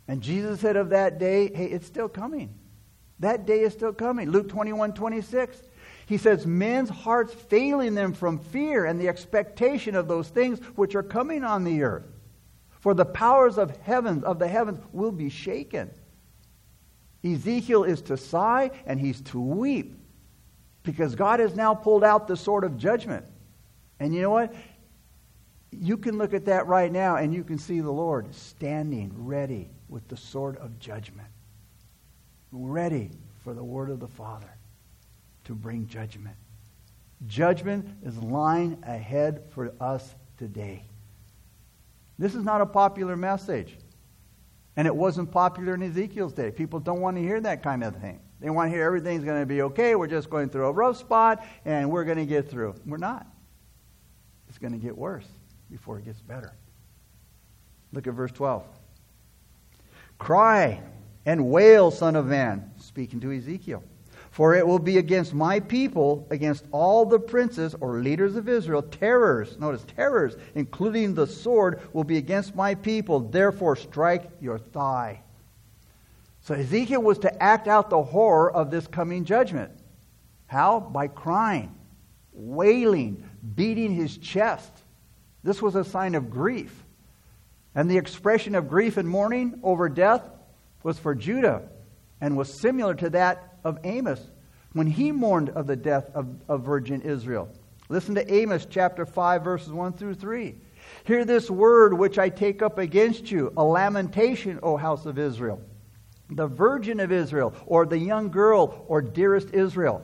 And 0.07 0.21
Jesus 0.21 0.59
said 0.59 0.75
of 0.75 0.89
that 0.89 1.17
day, 1.17 1.51
hey, 1.53 1.65
it's 1.65 1.87
still 1.87 2.09
coming. 2.09 2.53
That 3.19 3.45
day 3.45 3.61
is 3.61 3.73
still 3.73 3.93
coming. 3.93 4.29
Luke 4.29 4.49
21 4.49 4.93
26. 4.93 5.61
He 6.05 6.17
says, 6.17 6.45
men's 6.45 6.89
hearts 6.89 7.33
failing 7.33 7.95
them 7.95 8.13
from 8.13 8.37
fear 8.37 8.85
and 8.85 8.99
the 8.99 9.07
expectation 9.07 9.95
of 9.95 10.07
those 10.07 10.29
things 10.29 10.59
which 10.75 10.93
are 10.93 11.03
coming 11.03 11.43
on 11.43 11.63
the 11.63 11.81
earth. 11.81 12.05
For 12.79 12.93
the 12.93 13.05
powers 13.05 13.57
of 13.57 13.75
heavens, 13.77 14.23
of 14.23 14.37
the 14.37 14.47
heavens, 14.47 14.79
will 14.91 15.11
be 15.11 15.29
shaken. 15.29 15.89
Ezekiel 17.23 17.83
is 17.83 18.03
to 18.03 18.17
sigh 18.17 18.69
and 18.85 18.99
he's 18.99 19.21
to 19.21 19.41
weep 19.41 19.97
because 20.83 21.15
God 21.15 21.39
has 21.39 21.55
now 21.55 21.73
pulled 21.73 22.03
out 22.03 22.27
the 22.27 22.37
sword 22.37 22.63
of 22.63 22.77
judgment. 22.77 23.25
And 23.99 24.13
you 24.13 24.21
know 24.21 24.29
what? 24.29 24.53
You 25.71 25.97
can 25.97 26.19
look 26.19 26.35
at 26.35 26.45
that 26.45 26.67
right 26.67 26.91
now 26.91 27.15
and 27.15 27.33
you 27.33 27.43
can 27.43 27.57
see 27.57 27.79
the 27.79 27.91
Lord 27.91 28.33
standing 28.35 29.11
ready 29.15 29.71
with 29.95 30.09
the 30.09 30.17
sword 30.17 30.57
of 30.57 30.77
judgment, 30.77 31.29
ready 32.51 33.09
for 33.45 33.53
the 33.53 33.63
word 33.63 33.89
of 33.89 34.01
the 34.01 34.07
Father 34.09 34.49
to 35.45 35.55
bring 35.55 35.87
judgment. 35.87 36.35
Judgment 37.27 37.87
is 38.03 38.17
lying 38.17 38.77
ahead 38.83 39.43
for 39.51 39.71
us 39.79 40.13
today. 40.37 40.83
This 42.19 42.35
is 42.35 42.43
not 42.43 42.59
a 42.59 42.65
popular 42.65 43.15
message. 43.15 43.77
And 44.75 44.85
it 44.85 44.93
wasn't 44.93 45.31
popular 45.31 45.75
in 45.75 45.81
Ezekiel's 45.81 46.33
day. 46.33 46.51
People 46.51 46.81
don't 46.81 46.99
want 46.99 47.15
to 47.15 47.23
hear 47.23 47.39
that 47.39 47.63
kind 47.63 47.81
of 47.81 47.95
thing. 47.95 48.19
They 48.41 48.49
want 48.49 48.69
to 48.69 48.75
hear 48.75 48.85
everything's 48.85 49.23
going 49.23 49.39
to 49.39 49.45
be 49.45 49.61
okay. 49.61 49.95
We're 49.95 50.07
just 50.07 50.29
going 50.29 50.49
through 50.49 50.65
a 50.65 50.73
rough 50.73 50.97
spot 50.97 51.45
and 51.63 51.89
we're 51.89 52.03
going 52.03 52.17
to 52.17 52.25
get 52.25 52.49
through. 52.49 52.75
We're 52.85 52.97
not. 52.97 53.25
It's 54.49 54.57
going 54.57 54.73
to 54.73 54.77
get 54.77 54.97
worse 54.97 55.27
before 55.71 55.99
it 55.99 56.03
gets 56.03 56.19
better. 56.19 56.53
Look 57.93 58.07
at 58.07 58.13
verse 58.13 58.33
12. 58.33 58.65
Cry 60.17 60.81
and 61.25 61.49
wail, 61.49 61.91
Son 61.91 62.15
of 62.15 62.27
Man, 62.27 62.71
speaking 62.77 63.19
to 63.21 63.31
Ezekiel. 63.31 63.83
For 64.31 64.53
it 64.53 64.67
will 64.67 64.79
be 64.79 64.97
against 64.97 65.33
my 65.33 65.61
people, 65.61 66.27
against 66.29 66.65
all 66.71 67.05
the 67.05 67.19
princes 67.19 67.73
or 67.79 68.01
leaders 68.01 68.35
of 68.35 68.49
Israel, 68.49 68.81
terrors, 68.81 69.57
notice 69.59 69.85
terrors, 69.95 70.35
including 70.55 71.13
the 71.13 71.25
sword, 71.25 71.81
will 71.93 72.03
be 72.03 72.17
against 72.17 72.53
my 72.53 72.75
people. 72.75 73.21
Therefore, 73.21 73.77
strike 73.77 74.29
your 74.41 74.57
thigh. 74.59 75.21
So 76.41 76.53
Ezekiel 76.53 77.01
was 77.01 77.17
to 77.19 77.41
act 77.41 77.67
out 77.67 77.89
the 77.89 78.03
horror 78.03 78.51
of 78.51 78.69
this 78.69 78.87
coming 78.87 79.25
judgment. 79.25 79.71
How? 80.47 80.79
By 80.79 81.07
crying, 81.07 81.73
wailing, 82.33 83.27
beating 83.55 83.93
his 83.95 84.17
chest. 84.17 84.71
This 85.43 85.61
was 85.61 85.75
a 85.75 85.83
sign 85.83 86.13
of 86.13 86.29
grief. 86.29 86.84
And 87.75 87.91
the 87.91 87.97
expression 87.97 88.55
of 88.55 88.69
grief 88.69 88.97
and 88.97 89.07
mourning 89.07 89.59
over 89.61 89.89
death 89.89 90.23
was 90.81 90.97
for 90.97 91.13
Judah 91.13 91.63
and 92.21 92.37
was 92.37 92.59
similar 92.61 92.95
to 92.95 93.09
that 93.11 93.57
of 93.63 93.79
Amos 93.83 94.21
when 94.73 94.87
he 94.87 95.11
mourned 95.11 95.49
of 95.49 95.67
the 95.67 95.75
death 95.75 96.09
of, 96.13 96.27
of 96.47 96.63
virgin 96.63 97.01
Israel. 97.01 97.49
Listen 97.89 98.15
to 98.15 98.33
Amos 98.33 98.65
chapter 98.69 99.05
5, 99.05 99.43
verses 99.43 99.71
1 99.71 99.93
through 99.93 100.15
3. 100.15 100.55
Hear 101.03 101.25
this 101.25 101.51
word 101.51 101.93
which 101.93 102.17
I 102.17 102.29
take 102.29 102.61
up 102.61 102.77
against 102.77 103.29
you, 103.29 103.53
a 103.57 103.63
lamentation, 103.63 104.59
O 104.63 104.77
house 104.77 105.05
of 105.05 105.19
Israel 105.19 105.61
the 106.29 106.47
virgin 106.47 106.99
of 106.99 107.11
Israel, 107.11 107.53
or 107.65 107.85
the 107.85 107.97
young 107.97 108.29
girl, 108.29 108.85
or 108.87 109.01
dearest 109.01 109.53
Israel, 109.53 110.03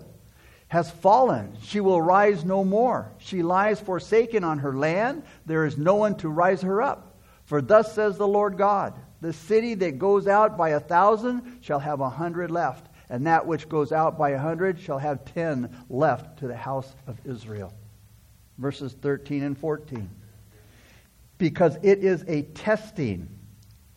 has 0.67 0.89
fallen. 0.89 1.57
She 1.63 1.79
will 1.79 2.01
rise 2.01 2.45
no 2.45 2.63
more. 2.63 3.11
She 3.17 3.43
lies 3.43 3.79
forsaken 3.79 4.43
on 4.43 4.59
her 4.59 4.75
land. 4.75 5.23
There 5.45 5.65
is 5.65 5.77
no 5.77 5.95
one 5.95 6.15
to 6.17 6.29
rise 6.29 6.61
her 6.61 6.81
up. 6.81 7.11
For 7.51 7.62
thus 7.62 7.93
says 7.93 8.17
the 8.17 8.25
Lord 8.25 8.55
God 8.58 8.93
The 9.20 9.34
city 9.34 9.74
that 9.74 10.00
goes 10.00 10.25
out 10.25 10.58
by 10.58 10.70
a 10.70 10.79
thousand 10.79 11.58
shall 11.60 11.79
have 11.79 12.00
a 12.00 12.10
hundred 12.10 12.50
left, 12.50 12.88
and 13.10 13.27
that 13.27 13.46
which 13.46 13.67
goes 13.67 13.91
out 13.91 14.17
by 14.17 14.29
a 14.29 14.39
hundred 14.39 14.79
shall 14.79 15.00
have 15.00 15.25
ten 15.25 15.70
left 15.89 16.39
to 16.39 16.48
the 16.48 16.55
house 16.55 16.96
of 17.08 17.17
Israel. 17.25 17.74
Verses 18.58 18.93
13 19.01 19.43
and 19.43 19.58
14. 19.58 20.10
Because 21.38 21.75
it 21.84 22.05
is 22.05 22.24
a 22.29 22.43
testing 22.43 23.27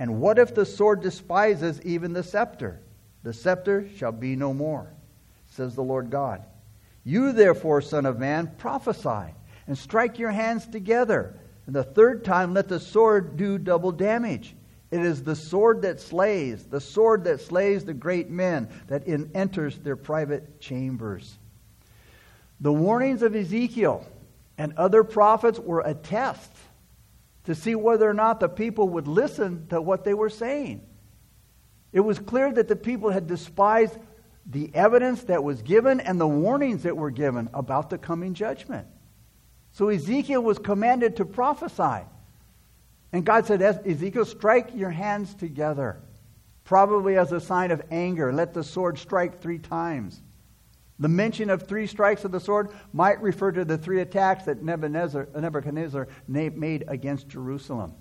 and 0.00 0.20
what 0.20 0.40
if 0.40 0.52
the 0.52 0.66
sword 0.66 1.00
despises 1.00 1.80
even 1.82 2.12
the 2.12 2.24
scepter? 2.24 2.80
The 3.22 3.32
scepter 3.32 3.88
shall 3.96 4.10
be 4.10 4.34
no 4.34 4.52
more, 4.52 4.92
says 5.52 5.76
the 5.76 5.84
Lord 5.84 6.10
God. 6.10 6.44
You, 7.04 7.30
therefore, 7.30 7.82
Son 7.82 8.04
of 8.04 8.18
Man, 8.18 8.50
prophesy 8.58 9.32
and 9.68 9.78
strike 9.78 10.18
your 10.18 10.32
hands 10.32 10.66
together. 10.66 11.38
And 11.66 11.74
the 11.74 11.84
third 11.84 12.24
time, 12.24 12.54
let 12.54 12.68
the 12.68 12.80
sword 12.80 13.36
do 13.36 13.58
double 13.58 13.92
damage. 13.92 14.54
It 14.90 15.00
is 15.00 15.22
the 15.22 15.34
sword 15.34 15.82
that 15.82 16.00
slays, 16.00 16.64
the 16.64 16.80
sword 16.80 17.24
that 17.24 17.40
slays 17.40 17.84
the 17.84 17.94
great 17.94 18.30
men, 18.30 18.68
that 18.88 19.06
in, 19.06 19.30
enters 19.34 19.78
their 19.78 19.96
private 19.96 20.60
chambers. 20.60 21.36
The 22.60 22.72
warnings 22.72 23.22
of 23.22 23.34
Ezekiel 23.34 24.06
and 24.56 24.74
other 24.76 25.02
prophets 25.02 25.58
were 25.58 25.80
a 25.80 25.94
test 25.94 26.52
to 27.44 27.54
see 27.54 27.74
whether 27.74 28.08
or 28.08 28.14
not 28.14 28.40
the 28.40 28.48
people 28.48 28.90
would 28.90 29.08
listen 29.08 29.66
to 29.68 29.80
what 29.80 30.04
they 30.04 30.14
were 30.14 30.30
saying. 30.30 30.82
It 31.92 32.00
was 32.00 32.18
clear 32.18 32.52
that 32.52 32.68
the 32.68 32.76
people 32.76 33.10
had 33.10 33.26
despised 33.26 33.98
the 34.46 34.70
evidence 34.74 35.24
that 35.24 35.42
was 35.42 35.62
given 35.62 36.00
and 36.00 36.20
the 36.20 36.28
warnings 36.28 36.82
that 36.82 36.96
were 36.96 37.10
given 37.10 37.48
about 37.54 37.90
the 37.90 37.98
coming 37.98 38.34
judgment. 38.34 38.86
So 39.74 39.88
Ezekiel 39.88 40.40
was 40.40 40.58
commanded 40.58 41.16
to 41.16 41.24
prophesy. 41.24 42.06
And 43.12 43.24
God 43.24 43.44
said, 43.44 43.60
Ezekiel, 43.60 44.24
strike 44.24 44.70
your 44.74 44.90
hands 44.90 45.34
together, 45.34 46.00
probably 46.62 47.16
as 47.16 47.32
a 47.32 47.40
sign 47.40 47.72
of 47.72 47.82
anger. 47.90 48.32
Let 48.32 48.54
the 48.54 48.62
sword 48.62 48.98
strike 48.98 49.40
three 49.40 49.58
times. 49.58 50.22
The 51.00 51.08
mention 51.08 51.50
of 51.50 51.66
three 51.66 51.88
strikes 51.88 52.24
of 52.24 52.30
the 52.30 52.38
sword 52.38 52.70
might 52.92 53.20
refer 53.20 53.50
to 53.50 53.64
the 53.64 53.76
three 53.76 54.00
attacks 54.00 54.44
that 54.44 54.62
Nebuchadnezzar, 54.62 56.08
made 56.28 56.84
against 56.86 57.28
Jerusalem. 57.28 57.94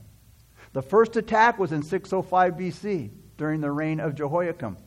The 0.73 0.83
first 0.83 1.15
attack 1.15 1.57
was 1.57 1.71
in 1.71 1.81
605 1.81 2.53
BC 2.53 3.09
during 3.37 3.61
the 3.61 3.71
reign 3.71 3.99
of 3.99 4.13
Jehoiakim. 4.13 4.77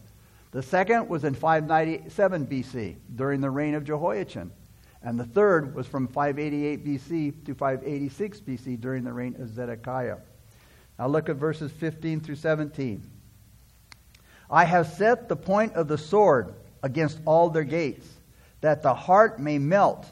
The 0.52 0.62
second 0.62 1.08
was 1.08 1.24
in 1.24 1.34
597 1.34 2.46
BC 2.46 2.96
during 3.16 3.40
the 3.40 3.50
reign 3.50 3.74
of 3.74 3.82
Jehoiachin. 3.82 4.52
And 5.06 5.20
the 5.20 5.25
third 5.25 5.72
was 5.76 5.86
from 5.86 6.08
588 6.08 6.84
BC 6.84 7.44
to 7.44 7.54
586 7.54 8.40
BC 8.40 8.80
during 8.80 9.04
the 9.04 9.12
reign 9.12 9.36
of 9.38 9.48
Zedekiah. 9.48 10.16
Now 10.98 11.06
look 11.06 11.28
at 11.28 11.36
verses 11.36 11.70
15 11.70 12.20
through 12.20 12.34
17. 12.34 13.08
I 14.50 14.64
have 14.64 14.88
set 14.88 15.28
the 15.28 15.36
point 15.36 15.75
of 15.75 15.86
the 15.86 15.96
sword 15.96 16.54
against 16.82 17.20
all 17.25 17.50
their 17.50 17.62
gates, 17.62 18.08
that 18.62 18.82
the 18.82 18.94
heart 18.94 19.38
may 19.38 19.58
melt 19.58 20.10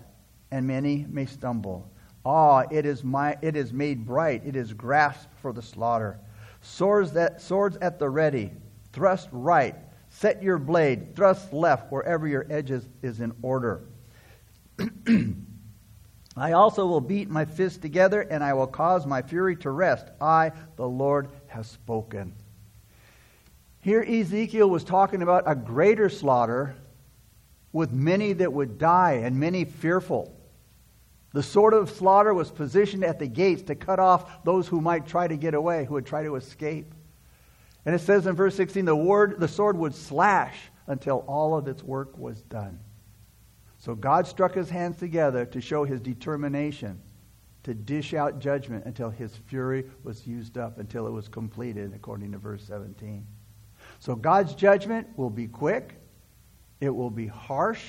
and 0.53 0.65
many 0.65 1.07
may 1.09 1.27
stumble. 1.27 1.91
Ah, 2.25 2.63
it 2.71 2.87
is, 2.87 3.03
my, 3.03 3.37
it 3.43 3.57
is 3.57 3.73
made 3.73 4.07
bright, 4.07 4.43
it 4.47 4.55
is 4.55 4.73
grasped 4.73 5.37
for 5.43 5.53
the 5.53 5.61
slaughter. 5.61 6.21
Swords, 6.63 7.11
that, 7.15 7.43
swords 7.43 7.77
at 7.79 7.99
the 7.99 8.09
ready, 8.09 8.53
thrust 8.93 9.29
right, 9.33 9.75
set 10.11 10.41
your 10.41 10.59
blade, 10.59 11.17
thrust 11.17 11.53
left, 11.53 11.91
wherever 11.91 12.29
your 12.29 12.47
edges 12.49 12.87
is 13.03 13.19
in 13.19 13.33
order. 13.43 13.83
I 16.37 16.53
also 16.53 16.87
will 16.87 17.01
beat 17.01 17.31
my 17.31 17.45
fists 17.45 17.79
together, 17.79 18.21
and 18.21 18.43
I 18.43 18.55
will 18.55 18.67
cause 18.67 19.07
my 19.07 19.23
fury 19.23 19.57
to 19.57 19.71
rest. 19.71 20.07
I, 20.21 20.53
the 20.77 20.89
Lord, 20.89 21.29
have 21.47 21.67
spoken. 21.67 22.35
Here, 23.81 24.03
Ezekiel 24.03 24.69
was 24.69 24.83
talking 24.83 25.23
about 25.23 25.45
a 25.47 25.55
greater 25.55 26.09
slaughter 26.09 26.75
with 27.73 27.93
many 27.93 28.33
that 28.33 28.53
would 28.53 28.79
die 28.79 29.21
and 29.25 29.39
many 29.39 29.65
fearful. 29.65 30.35
The 31.33 31.43
sword 31.43 31.75
of 31.75 31.91
slaughter 31.91 32.33
was 32.33 32.51
positioned 32.51 33.05
at 33.05 33.19
the 33.19 33.27
gates 33.27 33.63
to 33.65 33.75
cut 33.75 33.99
off 33.99 34.45
those 34.45 34.69
who 34.69 34.81
might 34.81 35.07
try 35.07 35.29
to 35.29 35.37
get 35.37 35.55
away, 35.55 35.85
who 35.85 35.95
would 35.95 36.07
try 36.07 36.23
to 36.23 36.37
escape. 36.37 36.95
And 37.85 37.95
it 37.95 38.01
says 38.01 38.27
in 38.27 38.37
verse 38.37 38.55
16, 38.55 38.85
the, 38.85 38.97
word, 38.97 39.39
the 39.39 39.49
sword 39.49 39.77
would 39.77 39.95
slash 39.95 40.57
until 40.87 41.19
all 41.27 41.57
of 41.57 41.69
its 41.69 41.83
work 41.83 42.17
was 42.17 42.41
done. 42.43 42.79
So 43.85 43.95
God 43.95 44.27
struck 44.27 44.55
his 44.55 44.71
hands 44.71 44.97
together 44.97 45.45
to 45.45 45.61
show 45.61 45.85
his 45.85 46.01
determination 46.01 46.99
to 47.65 47.75
dish 47.75 48.15
out 48.15 48.39
judgment 48.39 48.87
until 48.87 49.11
his 49.11 49.37
fury 49.37 49.85
was 50.03 50.27
used 50.27 50.57
up, 50.57 50.79
until 50.79 51.07
it 51.07 51.11
was 51.11 51.29
completed, 51.29 51.93
according 51.95 52.33
to 52.33 52.39
verse 52.39 52.65
17. 52.65 53.27
So 53.99 54.17
God's 54.17 54.55
judgment 54.55 55.07
will 55.19 55.29
be 55.29 55.47
quick, 55.47 56.01
it 56.81 56.89
will 56.89 57.11
be 57.11 57.27
harsh, 57.27 57.83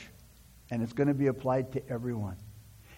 and 0.70 0.84
it's 0.84 0.92
going 0.92 1.08
to 1.08 1.14
be 1.14 1.28
applied 1.28 1.72
to 1.72 1.90
everyone. 1.90 2.36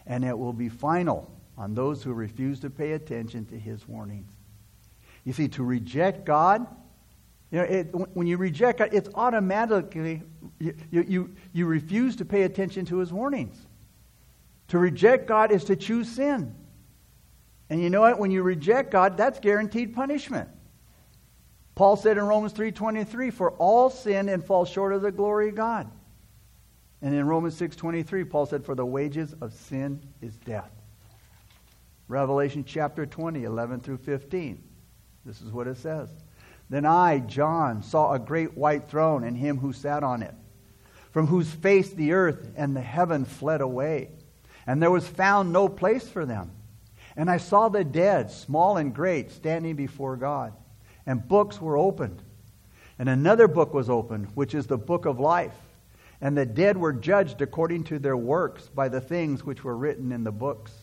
And 0.08 0.26
it 0.26 0.36
will 0.36 0.52
be 0.54 0.68
final 0.68 1.32
on 1.56 1.76
those 1.76 2.02
who 2.02 2.14
refuse 2.14 2.60
to 2.62 2.72
pay 2.72 2.94
attention 2.94 3.46
to 3.46 3.60
his 3.60 3.88
warnings. 3.88 4.32
You 5.24 5.34
see, 5.34 5.48
to 5.50 5.64
reject 5.64 6.26
God, 6.26 6.66
you 7.52 7.60
know, 7.60 7.64
it, 7.64 7.88
when 8.16 8.28
you 8.28 8.38
reject 8.38 8.80
God, 8.80 8.90
it's 8.92 9.10
automatically, 9.16 10.22
you, 10.60 10.76
you, 10.92 11.36
you 11.54 11.66
refuse 11.66 12.18
to 12.18 12.26
pay 12.26 12.44
attention 12.44 12.86
to 12.88 12.98
his 12.98 13.14
warnings. 13.14 13.66
To 14.70 14.78
reject 14.78 15.28
God 15.28 15.52
is 15.52 15.64
to 15.66 15.76
choose 15.76 16.10
sin. 16.10 16.54
And 17.70 17.82
you 17.82 17.90
know 17.90 18.02
what? 18.02 18.20
When 18.20 18.32
you 18.32 18.44
reject 18.44 18.92
God, 18.92 19.16
that's 19.16 19.40
guaranteed 19.40 19.94
punishment. 19.94 20.50
Paul 21.76 21.96
said 21.96 22.18
in 22.18 22.24
Romans 22.24 22.54
3:23, 22.54 23.30
"For 23.30 23.52
all 23.52 23.90
sin 23.90 24.30
and 24.30 24.44
fall 24.44 24.66
short 24.66 24.94
of 24.94 25.02
the 25.02 25.12
glory 25.12 25.50
of 25.50 25.56
God." 25.56 25.90
And 27.02 27.14
in 27.14 27.28
Romans 27.28 27.56
6:23, 27.56 28.26
Paul 28.26 28.46
said, 28.46 28.66
"For 28.66 28.74
the 28.74 28.86
wages 28.86 29.34
of 29.42 29.54
sin 29.54 30.02
is 30.20 30.36
death." 30.38 30.72
Revelation 32.08 32.64
chapter 32.66 33.06
20, 33.06 33.44
11 33.44 33.82
through 33.82 33.98
15. 33.98 34.64
This 35.24 35.42
is 35.42 35.52
what 35.52 35.68
it 35.68 35.78
says. 35.78 36.10
Then 36.70 36.86
I, 36.86 37.20
John, 37.20 37.82
saw 37.84 38.14
a 38.14 38.20
great 38.20 38.58
white 38.58 38.90
throne 38.90 39.24
and 39.24 39.38
him 39.38 39.58
who 39.58 39.74
sat 39.74 40.04
on 40.04 40.22
it, 40.22 40.34
from 41.12 41.28
whose 41.28 41.50
face 41.50 41.92
the 41.92 42.14
earth 42.14 42.52
and 42.56 42.76
the 42.76 42.82
heaven 42.82 43.26
fled 43.26 43.62
away, 43.62 44.10
and 44.66 44.82
there 44.82 44.92
was 44.92 45.08
found 45.08 45.54
no 45.54 45.70
place 45.70 46.08
for 46.08 46.26
them. 46.26 46.52
And 47.16 47.30
I 47.30 47.38
saw 47.38 47.70
the 47.70 47.84
dead, 47.84 48.30
small 48.30 48.78
and 48.78 48.94
great, 48.94 49.32
standing 49.32 49.76
before 49.76 50.18
God 50.18 50.54
and 51.08 51.26
books 51.28 51.60
were 51.60 51.78
opened. 51.78 52.22
And 53.00 53.10
another 53.10 53.48
book 53.48 53.74
was 53.74 53.90
opened, 53.90 54.28
which 54.36 54.54
is 54.54 54.68
the 54.68 54.78
book 54.78 55.06
of 55.06 55.20
life. 55.20 55.56
And 56.20 56.38
the 56.38 56.46
dead 56.46 56.78
were 56.78 56.94
judged 56.94 57.42
according 57.42 57.86
to 57.86 57.98
their 57.98 58.18
works 58.18 58.68
by 58.68 58.90
the 58.90 59.02
things 59.02 59.44
which 59.44 59.64
were 59.64 59.78
written 59.78 60.12
in 60.12 60.24
the 60.24 60.32
books. 60.32 60.74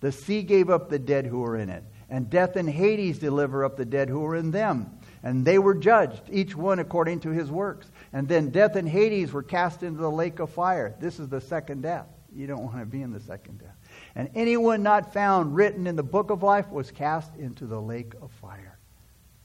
The 0.00 0.10
sea 0.10 0.42
gave 0.42 0.70
up 0.70 0.88
the 0.88 0.98
dead 0.98 1.26
who 1.26 1.40
were 1.40 1.56
in 1.56 1.68
it, 1.68 1.84
and 2.08 2.30
death 2.30 2.56
and 2.56 2.68
Hades 2.68 3.18
deliver 3.18 3.64
up 3.64 3.76
the 3.76 3.84
dead 3.84 4.08
who 4.08 4.20
were 4.20 4.36
in 4.36 4.50
them. 4.50 4.98
And 5.24 5.42
they 5.42 5.58
were 5.58 5.74
judged, 5.74 6.20
each 6.30 6.54
one 6.54 6.78
according 6.78 7.20
to 7.20 7.30
his 7.30 7.50
works. 7.50 7.90
And 8.12 8.28
then 8.28 8.50
death 8.50 8.76
and 8.76 8.86
Hades 8.86 9.32
were 9.32 9.42
cast 9.42 9.82
into 9.82 9.98
the 9.98 10.10
lake 10.10 10.38
of 10.38 10.50
fire. 10.50 10.94
This 11.00 11.18
is 11.18 11.28
the 11.28 11.40
second 11.40 11.80
death. 11.80 12.06
You 12.36 12.46
don't 12.46 12.62
want 12.62 12.78
to 12.78 12.84
be 12.84 13.00
in 13.00 13.10
the 13.10 13.20
second 13.20 13.60
death. 13.60 13.74
And 14.14 14.28
anyone 14.34 14.82
not 14.82 15.14
found 15.14 15.56
written 15.56 15.86
in 15.86 15.96
the 15.96 16.02
book 16.02 16.30
of 16.30 16.42
life 16.42 16.68
was 16.70 16.90
cast 16.90 17.34
into 17.36 17.64
the 17.64 17.80
lake 17.80 18.12
of 18.20 18.30
fire. 18.32 18.78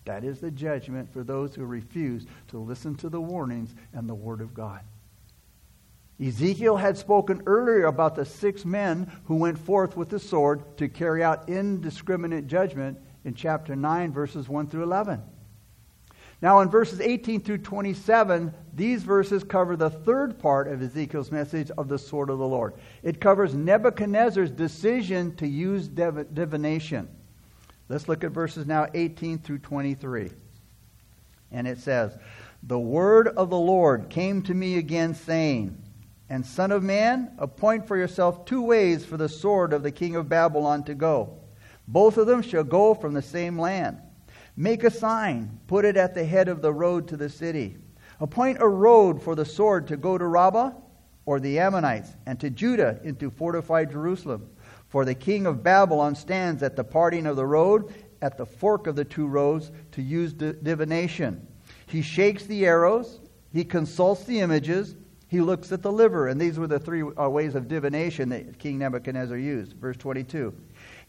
That 0.04 0.26
is 0.26 0.40
the 0.40 0.52
judgment 0.52 1.14
for 1.14 1.24
those 1.24 1.56
who 1.56 1.64
refuse 1.64 2.26
to 2.50 2.60
listen 2.60 2.96
to 2.96 3.10
the 3.10 3.22
warnings 3.22 3.74
and 3.94 4.10
the 4.10 4.16
Word 4.16 4.42
of 4.42 4.54
God. 4.54 4.82
Ezekiel 6.22 6.76
had 6.76 6.98
spoken 6.98 7.42
earlier 7.46 7.86
about 7.86 8.16
the 8.16 8.26
six 8.26 8.66
men 8.66 9.10
who 9.26 9.36
went 9.36 9.58
forth 9.58 9.96
with 9.96 10.10
the 10.10 10.20
sword 10.20 10.78
to 10.78 10.90
carry 10.90 11.24
out 11.24 11.48
indiscriminate 11.48 12.48
judgment 12.48 12.98
in 13.24 13.34
chapter 13.34 13.78
9, 13.78 14.12
verses 14.12 14.50
1 14.50 14.68
through 14.68 14.84
11. 14.84 15.22
Now, 16.42 16.62
in 16.62 16.70
verses 16.70 17.02
18 17.02 17.42
through 17.42 17.58
27, 17.60 18.54
these 18.74 19.04
verses 19.04 19.44
cover 19.44 19.76
the 19.76 19.90
third 19.90 20.40
part 20.40 20.70
of 20.70 20.82
Ezekiel's 20.82 21.32
message 21.32 21.70
of 21.78 21.90
the 21.90 22.00
sword 22.00 22.30
of 22.30 22.40
the 22.40 22.48
Lord. 22.48 22.76
It 23.04 23.20
covers 23.20 23.54
Nebuchadnezzar's 23.54 24.52
decision 24.52 25.36
to 25.36 25.48
use 25.48 25.90
div- 25.90 26.34
divination. 26.34 27.10
Let's 27.90 28.08
look 28.08 28.24
at 28.24 28.32
verses 28.32 28.66
now 28.66 28.88
18 28.94 29.40
through 29.40 29.60
23. 29.60 30.32
And 31.52 31.68
it 31.68 31.80
says, 31.80 32.18
The 32.64 32.80
word 32.80 33.28
of 33.28 33.50
the 33.50 33.60
Lord 33.60 34.10
came 34.10 34.42
to 34.44 34.54
me 34.54 34.78
again, 34.78 35.16
saying, 35.16 35.82
And 36.30 36.46
son 36.46 36.72
of 36.72 36.84
man, 36.84 37.34
appoint 37.38 37.86
for 37.86 37.98
yourself 37.98 38.46
two 38.46 38.62
ways 38.62 39.04
for 39.04 39.18
the 39.18 39.28
sword 39.28 39.74
of 39.74 39.84
the 39.84 39.92
king 39.92 40.16
of 40.16 40.30
Babylon 40.30 40.86
to 40.86 40.96
go. 40.96 41.40
Both 41.86 42.18
of 42.18 42.28
them 42.28 42.44
shall 42.44 42.64
go 42.64 42.94
from 42.94 43.14
the 43.14 43.22
same 43.22 43.60
land. 43.60 44.00
Make 44.60 44.84
a 44.84 44.92
sign, 44.92 45.58
put 45.68 45.86
it 45.86 45.96
at 45.96 46.14
the 46.14 46.26
head 46.26 46.50
of 46.50 46.62
the 46.62 46.74
road 46.74 47.08
to 47.08 47.16
the 47.16 47.30
city. 47.30 47.78
Appoint 48.20 48.58
a 48.60 48.68
road 48.68 49.24
for 49.24 49.34
the 49.34 49.46
sword 49.46 49.88
to 49.88 49.96
go 49.96 50.18
to 50.18 50.28
Rabbah 50.28 50.72
or 51.26 51.40
the 51.40 51.60
Ammonites, 51.60 52.10
and 52.26 52.38
to 52.42 52.50
Judah 52.50 53.00
into 53.06 53.30
fortified 53.30 53.90
Jerusalem. 53.90 54.50
For 54.90 55.06
the 55.06 55.16
king 55.16 55.46
of 55.46 55.64
Babylon 55.64 56.14
stands 56.14 56.62
at 56.62 56.76
the 56.76 56.84
parting 56.84 57.26
of 57.26 57.38
the 57.38 57.46
road, 57.46 57.94
at 58.22 58.38
the 58.38 58.46
fork 58.46 58.86
of 58.86 58.98
the 58.98 59.06
two 59.06 59.28
roads, 59.28 59.72
to 59.94 60.02
use 60.02 60.34
divination. 60.34 61.48
He 61.86 62.02
shakes 62.02 62.46
the 62.46 62.66
arrows, 62.66 63.22
he 63.54 63.64
consults 63.64 64.26
the 64.26 64.42
images, 64.42 64.98
he 65.30 65.40
looks 65.40 65.72
at 65.72 65.84
the 65.84 65.92
liver. 65.92 66.28
And 66.28 66.42
these 66.42 66.60
were 66.60 66.68
the 66.68 66.80
three 66.80 67.04
uh, 67.04 67.30
ways 67.30 67.56
of 67.56 67.70
divination 67.70 68.28
that 68.30 68.60
King 68.60 68.80
Nebuchadnezzar 68.80 69.38
used. 69.38 69.74
Verse 69.78 69.96
22. 69.96 70.54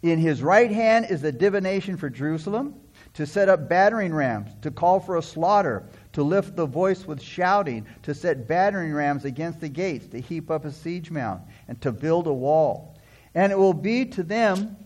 In 0.02 0.18
his 0.18 0.42
right 0.42 0.70
hand 0.70 1.06
is 1.10 1.22
the 1.22 1.32
divination 1.32 1.96
for 1.96 2.08
Jerusalem, 2.08 2.74
to 3.14 3.26
set 3.26 3.48
up 3.48 3.68
battering 3.68 4.14
rams, 4.14 4.50
to 4.62 4.70
call 4.70 5.00
for 5.00 5.16
a 5.16 5.22
slaughter, 5.22 5.84
to 6.12 6.22
lift 6.22 6.56
the 6.56 6.66
voice 6.66 7.06
with 7.06 7.20
shouting, 7.20 7.86
to 8.02 8.14
set 8.14 8.46
battering 8.46 8.92
rams 8.92 9.24
against 9.24 9.60
the 9.60 9.68
gates, 9.68 10.06
to 10.08 10.20
heap 10.20 10.50
up 10.50 10.64
a 10.64 10.72
siege 10.72 11.10
mound, 11.10 11.40
and 11.68 11.80
to 11.80 11.90
build 11.92 12.26
a 12.26 12.32
wall. 12.32 12.96
And 13.34 13.52
it 13.52 13.58
will 13.58 13.74
be 13.74 14.04
to 14.06 14.22
them 14.22 14.76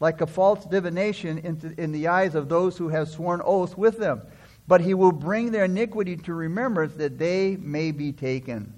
like 0.00 0.20
a 0.20 0.26
false 0.26 0.64
divination 0.64 1.38
in 1.38 1.92
the 1.92 2.08
eyes 2.08 2.34
of 2.34 2.48
those 2.48 2.76
who 2.76 2.88
have 2.88 3.08
sworn 3.08 3.40
oaths 3.44 3.76
with 3.76 3.98
them. 3.98 4.22
But 4.68 4.80
he 4.80 4.94
will 4.94 5.12
bring 5.12 5.50
their 5.50 5.64
iniquity 5.64 6.16
to 6.16 6.34
remembrance 6.34 6.94
that 6.94 7.18
they 7.18 7.56
may 7.56 7.90
be 7.90 8.12
taken. 8.12 8.74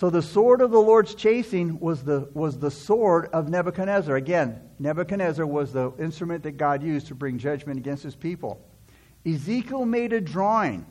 So 0.00 0.08
the 0.08 0.22
sword 0.22 0.62
of 0.62 0.70
the 0.70 0.80
Lord's 0.80 1.14
chasing 1.14 1.78
was 1.78 2.02
the, 2.02 2.26
was 2.32 2.58
the 2.58 2.70
sword 2.70 3.26
of 3.34 3.50
Nebuchadnezzar. 3.50 4.16
Again, 4.16 4.58
Nebuchadnezzar 4.78 5.44
was 5.44 5.74
the 5.74 5.92
instrument 5.98 6.42
that 6.44 6.52
God 6.52 6.82
used 6.82 7.08
to 7.08 7.14
bring 7.14 7.36
judgment 7.36 7.78
against 7.78 8.02
his 8.02 8.16
people. 8.16 8.66
Ezekiel 9.26 9.84
made 9.84 10.14
a 10.14 10.20
drawing 10.22 10.86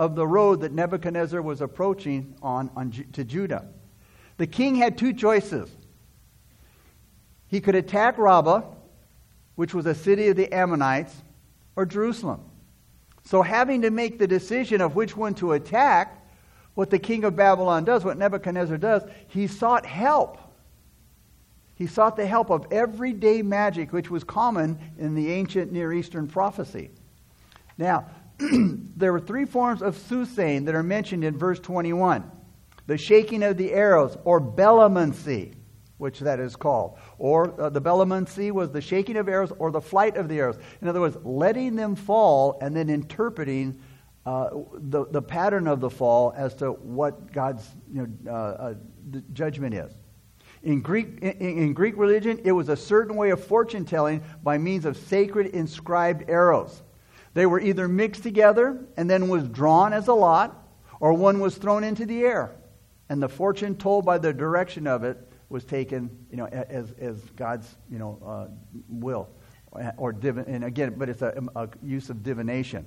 of 0.00 0.16
the 0.16 0.26
road 0.26 0.62
that 0.62 0.72
Nebuchadnezzar 0.72 1.40
was 1.40 1.60
approaching 1.60 2.34
on, 2.42 2.72
on 2.74 2.90
to 3.12 3.22
Judah. 3.22 3.66
The 4.36 4.48
king 4.48 4.74
had 4.74 4.98
two 4.98 5.12
choices. 5.12 5.70
He 7.46 7.60
could 7.60 7.76
attack 7.76 8.18
Rabbah, 8.18 8.62
which 9.54 9.74
was 9.74 9.86
a 9.86 9.94
city 9.94 10.26
of 10.26 10.34
the 10.34 10.52
Ammonites, 10.52 11.14
or 11.76 11.86
Jerusalem. 11.86 12.40
So, 13.22 13.42
having 13.42 13.82
to 13.82 13.90
make 13.90 14.18
the 14.18 14.26
decision 14.26 14.80
of 14.80 14.96
which 14.96 15.16
one 15.16 15.36
to 15.36 15.52
attack, 15.52 16.19
what 16.74 16.90
the 16.90 16.98
king 16.98 17.24
of 17.24 17.36
Babylon 17.36 17.84
does, 17.84 18.04
what 18.04 18.18
Nebuchadnezzar 18.18 18.78
does, 18.78 19.02
he 19.28 19.46
sought 19.46 19.84
help. 19.84 20.38
He 21.74 21.86
sought 21.86 22.16
the 22.16 22.26
help 22.26 22.50
of 22.50 22.66
everyday 22.70 23.42
magic, 23.42 23.92
which 23.92 24.10
was 24.10 24.24
common 24.24 24.78
in 24.98 25.14
the 25.14 25.32
ancient 25.32 25.72
Near 25.72 25.92
Eastern 25.92 26.26
prophecy. 26.26 26.90
Now, 27.78 28.06
there 28.38 29.12
were 29.12 29.20
three 29.20 29.46
forms 29.46 29.82
of 29.82 29.96
soothsaying 29.96 30.66
that 30.66 30.74
are 30.74 30.82
mentioned 30.82 31.24
in 31.24 31.36
verse 31.36 31.58
21 31.60 32.30
the 32.86 32.98
shaking 32.98 33.44
of 33.44 33.56
the 33.56 33.72
arrows, 33.72 34.16
or 34.24 34.40
belomancy 34.40 35.54
which 36.00 36.20
that 36.20 36.40
is 36.40 36.56
called. 36.56 36.96
Or 37.18 37.60
uh, 37.60 37.68
the 37.68 37.80
belomancy 37.80 38.50
was 38.50 38.70
the 38.72 38.80
shaking 38.80 39.18
of 39.18 39.28
arrows 39.28 39.52
or 39.58 39.70
the 39.70 39.82
flight 39.82 40.16
of 40.16 40.28
the 40.28 40.38
arrows. 40.38 40.58
In 40.80 40.88
other 40.88 41.00
words, 41.00 41.16
letting 41.22 41.76
them 41.76 41.94
fall 41.94 42.58
and 42.62 42.74
then 42.74 42.88
interpreting 42.88 43.78
uh, 44.26 44.50
the, 44.74 45.06
the 45.06 45.22
pattern 45.22 45.66
of 45.66 45.80
the 45.80 45.90
fall 45.90 46.32
as 46.36 46.54
to 46.56 46.72
what 46.72 47.32
God's 47.32 47.66
you 47.92 48.06
know, 48.22 48.32
uh, 48.32 48.34
uh 48.34 48.74
judgment 49.32 49.74
is. 49.74 49.92
In 50.62 50.82
Greek, 50.82 51.18
in, 51.22 51.58
in 51.58 51.72
Greek 51.72 51.96
religion, 51.96 52.40
it 52.44 52.52
was 52.52 52.68
a 52.68 52.76
certain 52.76 53.16
way 53.16 53.30
of 53.30 53.42
fortune 53.42 53.84
telling 53.84 54.22
by 54.42 54.58
means 54.58 54.84
of 54.84 54.96
sacred 54.96 55.46
inscribed 55.48 56.28
arrows. 56.28 56.82
They 57.32 57.46
were 57.46 57.60
either 57.60 57.88
mixed 57.88 58.22
together 58.22 58.84
and 58.96 59.08
then 59.08 59.28
was 59.28 59.48
drawn 59.48 59.92
as 59.92 60.08
a 60.08 60.14
lot, 60.14 60.68
or 60.98 61.14
one 61.14 61.40
was 61.40 61.56
thrown 61.56 61.84
into 61.84 62.04
the 62.04 62.22
air. 62.22 62.54
And 63.08 63.22
the 63.22 63.28
fortune 63.28 63.76
told 63.76 64.04
by 64.04 64.18
the 64.18 64.32
direction 64.32 64.86
of 64.86 65.02
it 65.02 65.16
was 65.48 65.64
taken, 65.64 66.10
you 66.30 66.36
know, 66.36 66.46
as, 66.46 66.92
as 67.00 67.18
God's, 67.36 67.74
you 67.90 67.98
know, 67.98 68.18
uh, 68.24 68.46
will. 68.88 69.28
Or 69.96 70.12
div- 70.12 70.38
and 70.38 70.64
again, 70.64 70.94
but 70.96 71.08
it's 71.08 71.22
a, 71.22 71.42
a 71.56 71.68
use 71.82 72.10
of 72.10 72.22
divination. 72.22 72.86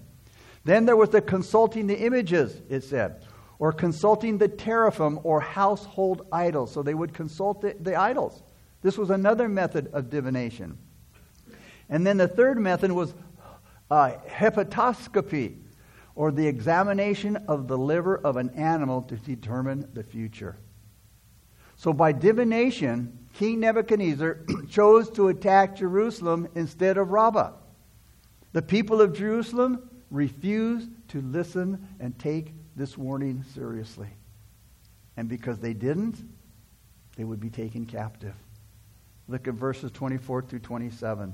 Then 0.66 0.86
there 0.86 0.96
was 0.96 1.10
the 1.10 1.22
consulting 1.22 1.88
the 1.88 2.00
images, 2.00 2.62
it 2.70 2.84
said, 2.84 3.26
or 3.60 3.72
consulting 3.72 4.38
the 4.38 4.48
teraphim 4.48 5.20
or 5.24 5.42
household 5.42 6.26
idols. 6.32 6.72
So 6.72 6.84
they 6.84 6.94
would 6.94 7.14
consult 7.14 7.62
the, 7.62 7.76
the 7.80 7.96
idols. 7.96 8.44
This 8.82 8.98
was 8.98 9.10
another 9.10 9.50
method 9.50 9.90
of 9.94 10.10
divination. 10.10 10.78
And 11.90 12.06
then 12.08 12.18
the 12.18 12.28
third 12.28 12.60
method 12.60 12.92
was 12.92 13.14
uh, 13.92 14.14
hepatoscopy, 14.28 15.58
or 16.16 16.32
the 16.32 16.48
examination 16.48 17.38
of 17.48 17.68
the 17.68 17.78
liver 17.78 18.18
of 18.18 18.38
an 18.38 18.50
animal 18.52 19.02
to 19.04 19.16
determine 19.16 19.90
the 19.94 20.04
future. 20.04 20.58
So 21.76 21.92
by 21.92 22.12
divination, 22.12 23.18
King 23.34 23.60
Nebuchadnezzar 23.62 24.40
chose 24.70 25.10
to 25.12 25.30
attack 25.30 25.76
Jerusalem 25.76 26.48
instead 26.56 26.98
of 26.98 27.10
Rabbah. 27.10 27.52
The 28.54 28.62
people 28.62 29.02
of 29.02 29.14
Jerusalem 29.14 29.90
refused 30.14 30.90
to 31.10 31.22
listen 31.22 31.86
and 32.00 32.18
take 32.20 32.54
this 32.76 32.98
warning 32.98 33.44
seriously. 33.54 34.08
And 35.18 35.28
because 35.28 35.60
they 35.60 35.74
didn't, 35.74 36.24
they 37.18 37.24
would 37.24 37.40
be 37.40 37.50
taken 37.50 37.86
captive. 37.86 38.36
Look 39.28 39.48
at 39.48 39.56
verses 39.56 39.92
24 39.92 40.44
through 40.44 40.60
27. 40.60 41.34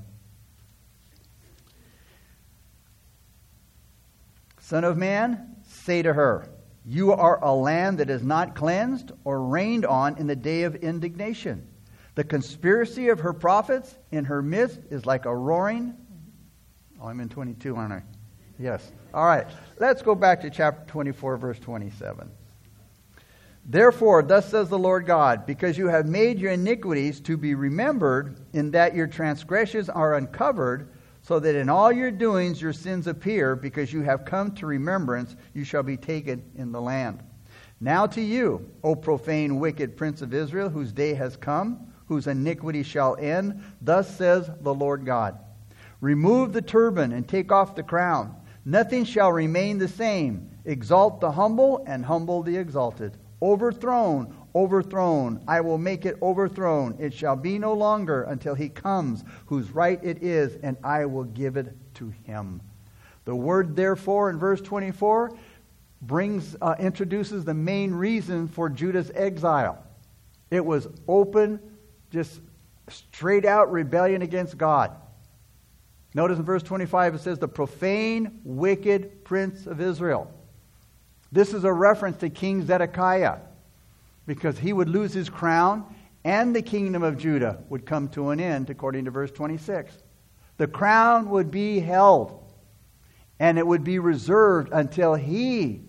Son 4.60 4.84
of 4.84 4.96
man, 4.96 5.56
say 5.68 6.00
to 6.00 6.12
her, 6.12 6.48
You 6.86 7.12
are 7.12 7.42
a 7.44 7.52
land 7.52 7.98
that 7.98 8.08
is 8.08 8.22
not 8.22 8.54
cleansed 8.54 9.12
or 9.24 9.44
rained 9.44 9.84
on 9.84 10.16
in 10.16 10.26
the 10.26 10.36
day 10.36 10.62
of 10.62 10.76
indignation. 10.76 11.66
The 12.14 12.24
conspiracy 12.24 13.08
of 13.08 13.20
her 13.20 13.32
prophets 13.32 13.94
in 14.10 14.24
her 14.24 14.40
midst 14.42 14.80
is 14.90 15.04
like 15.04 15.26
a 15.26 15.34
roaring. 15.34 15.94
Oh, 17.00 17.08
I'm 17.08 17.20
in 17.20 17.28
22, 17.28 17.76
aren't 17.76 17.92
I? 17.92 18.02
Yes. 18.60 18.92
All 19.14 19.24
right. 19.24 19.46
Let's 19.78 20.02
go 20.02 20.14
back 20.14 20.42
to 20.42 20.50
chapter 20.50 20.84
24, 20.90 21.38
verse 21.38 21.58
27. 21.58 22.30
Therefore, 23.64 24.22
thus 24.22 24.50
says 24.50 24.68
the 24.68 24.78
Lord 24.78 25.06
God, 25.06 25.46
because 25.46 25.78
you 25.78 25.88
have 25.88 26.06
made 26.06 26.38
your 26.38 26.52
iniquities 26.52 27.20
to 27.20 27.36
be 27.36 27.54
remembered, 27.54 28.36
in 28.52 28.70
that 28.72 28.94
your 28.94 29.06
transgressions 29.06 29.88
are 29.88 30.14
uncovered, 30.14 30.90
so 31.22 31.40
that 31.40 31.54
in 31.54 31.68
all 31.70 31.90
your 31.90 32.10
doings 32.10 32.60
your 32.60 32.72
sins 32.72 33.06
appear, 33.06 33.56
because 33.56 33.92
you 33.92 34.02
have 34.02 34.24
come 34.24 34.52
to 34.56 34.66
remembrance, 34.66 35.36
you 35.54 35.64
shall 35.64 35.82
be 35.82 35.96
taken 35.96 36.42
in 36.54 36.70
the 36.70 36.80
land. 36.80 37.22
Now 37.80 38.06
to 38.08 38.20
you, 38.20 38.68
O 38.84 38.94
profane, 38.94 39.58
wicked 39.58 39.96
prince 39.96 40.20
of 40.20 40.34
Israel, 40.34 40.68
whose 40.68 40.92
day 40.92 41.14
has 41.14 41.36
come, 41.36 41.92
whose 42.08 42.26
iniquity 42.26 42.82
shall 42.82 43.16
end, 43.16 43.62
thus 43.80 44.14
says 44.16 44.50
the 44.60 44.74
Lord 44.74 45.06
God 45.06 45.38
Remove 46.00 46.52
the 46.52 46.62
turban 46.62 47.12
and 47.12 47.28
take 47.28 47.52
off 47.52 47.74
the 47.74 47.82
crown. 47.82 48.34
Nothing 48.64 49.04
shall 49.04 49.32
remain 49.32 49.78
the 49.78 49.88
same. 49.88 50.50
Exalt 50.64 51.20
the 51.20 51.32
humble 51.32 51.82
and 51.86 52.04
humble 52.04 52.42
the 52.42 52.56
exalted. 52.56 53.16
Overthrown, 53.42 54.34
overthrown. 54.54 55.42
I 55.48 55.62
will 55.62 55.78
make 55.78 56.04
it 56.04 56.18
overthrown. 56.20 56.96
It 56.98 57.14
shall 57.14 57.36
be 57.36 57.58
no 57.58 57.72
longer 57.72 58.24
until 58.24 58.54
he 58.54 58.68
comes, 58.68 59.24
whose 59.46 59.70
right 59.70 59.98
it 60.02 60.22
is, 60.22 60.56
and 60.62 60.76
I 60.84 61.06
will 61.06 61.24
give 61.24 61.56
it 61.56 61.74
to 61.94 62.12
him. 62.24 62.60
The 63.24 63.34
word 63.34 63.76
therefore 63.76 64.28
in 64.28 64.38
verse 64.38 64.60
24 64.60 65.32
brings 66.02 66.56
uh, 66.60 66.74
introduces 66.78 67.44
the 67.44 67.54
main 67.54 67.92
reason 67.92 68.48
for 68.48 68.68
Judah's 68.68 69.10
exile. 69.14 69.82
It 70.50 70.64
was 70.64 70.88
open, 71.06 71.60
just 72.10 72.40
straight 72.88 73.44
out 73.44 73.70
rebellion 73.70 74.22
against 74.22 74.58
God. 74.58 74.92
Notice 76.14 76.38
in 76.38 76.44
verse 76.44 76.62
25 76.62 77.14
it 77.14 77.20
says, 77.20 77.38
the 77.38 77.48
profane, 77.48 78.40
wicked 78.44 79.24
prince 79.24 79.66
of 79.66 79.80
Israel. 79.80 80.32
This 81.30 81.54
is 81.54 81.64
a 81.64 81.72
reference 81.72 82.16
to 82.18 82.30
King 82.30 82.66
Zedekiah 82.66 83.38
because 84.26 84.58
he 84.58 84.72
would 84.72 84.88
lose 84.88 85.12
his 85.12 85.28
crown 85.28 85.84
and 86.24 86.54
the 86.54 86.62
kingdom 86.62 87.02
of 87.02 87.16
Judah 87.16 87.62
would 87.68 87.86
come 87.86 88.08
to 88.10 88.30
an 88.30 88.40
end, 88.40 88.68
according 88.68 89.04
to 89.06 89.10
verse 89.10 89.30
26. 89.30 89.96
The 90.56 90.66
crown 90.66 91.30
would 91.30 91.50
be 91.50 91.80
held 91.80 92.44
and 93.38 93.58
it 93.58 93.66
would 93.66 93.84
be 93.84 93.98
reserved 93.98 94.70
until 94.72 95.14
he 95.14 95.82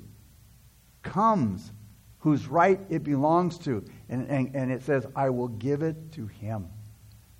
comes 1.04 1.72
whose 2.20 2.48
right 2.48 2.80
it 2.90 3.04
belongs 3.04 3.58
to. 3.58 3.84
And, 4.08 4.30
and, 4.30 4.56
and 4.56 4.72
it 4.72 4.84
says, 4.84 5.06
I 5.16 5.32
will 5.32 5.48
give 5.48 5.82
it 5.82 6.12
to 6.14 6.28
him. 6.28 6.68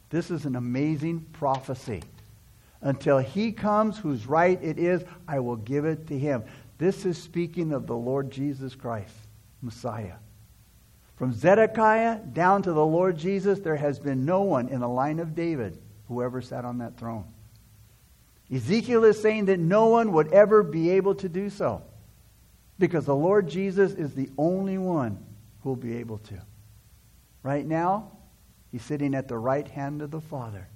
This 0.10 0.32
is 0.32 0.46
an 0.46 0.56
amazing 0.56 1.22
prophecy. 1.32 2.02
Until 2.82 3.20
he 3.20 3.52
comes 3.52 3.98
whose 3.98 4.26
right 4.26 4.62
it 4.64 4.80
is, 4.80 5.04
I 5.28 5.40
will 5.40 5.56
give 5.56 5.86
it 5.86 6.08
to 6.08 6.18
him. 6.18 6.44
This 6.78 7.06
is 7.06 7.18
speaking 7.18 7.74
of 7.74 7.86
the 7.86 7.96
Lord 7.96 8.32
Jesus 8.32 8.74
Christ, 8.74 9.16
Messiah. 9.62 10.16
From 11.16 11.34
Zedekiah 11.34 12.18
down 12.34 12.64
to 12.64 12.74
the 12.74 12.86
Lord 12.86 13.18
Jesus, 13.18 13.60
there 13.60 13.76
has 13.76 14.00
been 14.00 14.26
no 14.26 14.42
one 14.42 14.70
in 14.70 14.80
the 14.80 14.90
line 14.90 15.20
of 15.20 15.36
David 15.36 15.78
who 16.08 16.24
ever 16.24 16.42
sat 16.42 16.66
on 16.66 16.80
that 16.80 16.98
throne. 16.98 17.26
Ezekiel 18.52 19.04
is 19.04 19.22
saying 19.22 19.46
that 19.46 19.60
no 19.60 19.86
one 19.86 20.12
would 20.14 20.34
ever 20.34 20.64
be 20.64 20.90
able 20.90 21.14
to 21.16 21.30
do 21.30 21.50
so 21.50 21.84
because 22.80 23.06
the 23.06 23.16
Lord 23.16 23.48
Jesus 23.48 23.94
is 23.94 24.16
the 24.16 24.30
only 24.38 24.80
one 24.80 25.24
who 25.62 25.70
will 25.70 25.76
be 25.76 25.98
able 25.98 26.18
to. 26.18 26.42
Right 27.44 27.66
now, 27.66 28.12
he's 28.72 28.82
sitting 28.82 29.14
at 29.14 29.28
the 29.28 29.38
right 29.38 29.68
hand 29.68 30.02
of 30.02 30.10
the 30.10 30.20
Father, 30.20 30.68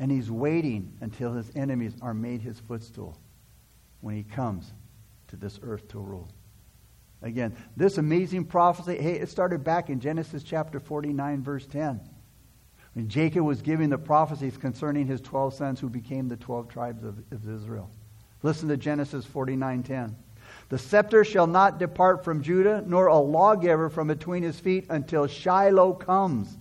and 0.00 0.10
he's 0.10 0.30
waiting 0.30 0.96
until 1.02 1.34
his 1.34 1.52
enemies 1.54 1.94
are 2.00 2.14
made 2.14 2.40
his 2.40 2.58
footstool 2.58 3.16
when 4.00 4.16
he 4.16 4.22
comes 4.22 4.72
to 5.28 5.36
this 5.36 5.60
earth 5.62 5.86
to 5.88 5.98
rule. 5.98 6.26
Again, 7.22 7.54
this 7.76 7.98
amazing 7.98 8.46
prophecy, 8.46 8.96
hey, 8.96 9.16
it 9.16 9.28
started 9.28 9.62
back 9.62 9.90
in 9.90 10.00
Genesis 10.00 10.42
chapter 10.42 10.80
49, 10.80 11.42
verse 11.42 11.66
10. 11.66 12.00
When 12.94 13.08
Jacob 13.08 13.44
was 13.44 13.60
giving 13.60 13.90
the 13.90 13.98
prophecies 13.98 14.56
concerning 14.56 15.06
his 15.06 15.20
12 15.20 15.52
sons 15.52 15.78
who 15.78 15.90
became 15.90 16.28
the 16.28 16.36
12 16.38 16.68
tribes 16.68 17.04
of, 17.04 17.18
of 17.30 17.48
Israel. 17.48 17.90
Listen 18.42 18.70
to 18.70 18.78
Genesis 18.78 19.26
49, 19.26 19.82
10. 19.82 20.16
The 20.70 20.78
scepter 20.78 21.24
shall 21.24 21.46
not 21.46 21.78
depart 21.78 22.24
from 22.24 22.42
Judah, 22.42 22.82
nor 22.86 23.08
a 23.08 23.18
lawgiver 23.18 23.90
from 23.90 24.08
between 24.08 24.42
his 24.42 24.58
feet 24.58 24.86
until 24.88 25.26
Shiloh 25.26 25.92
comes. 25.92 26.56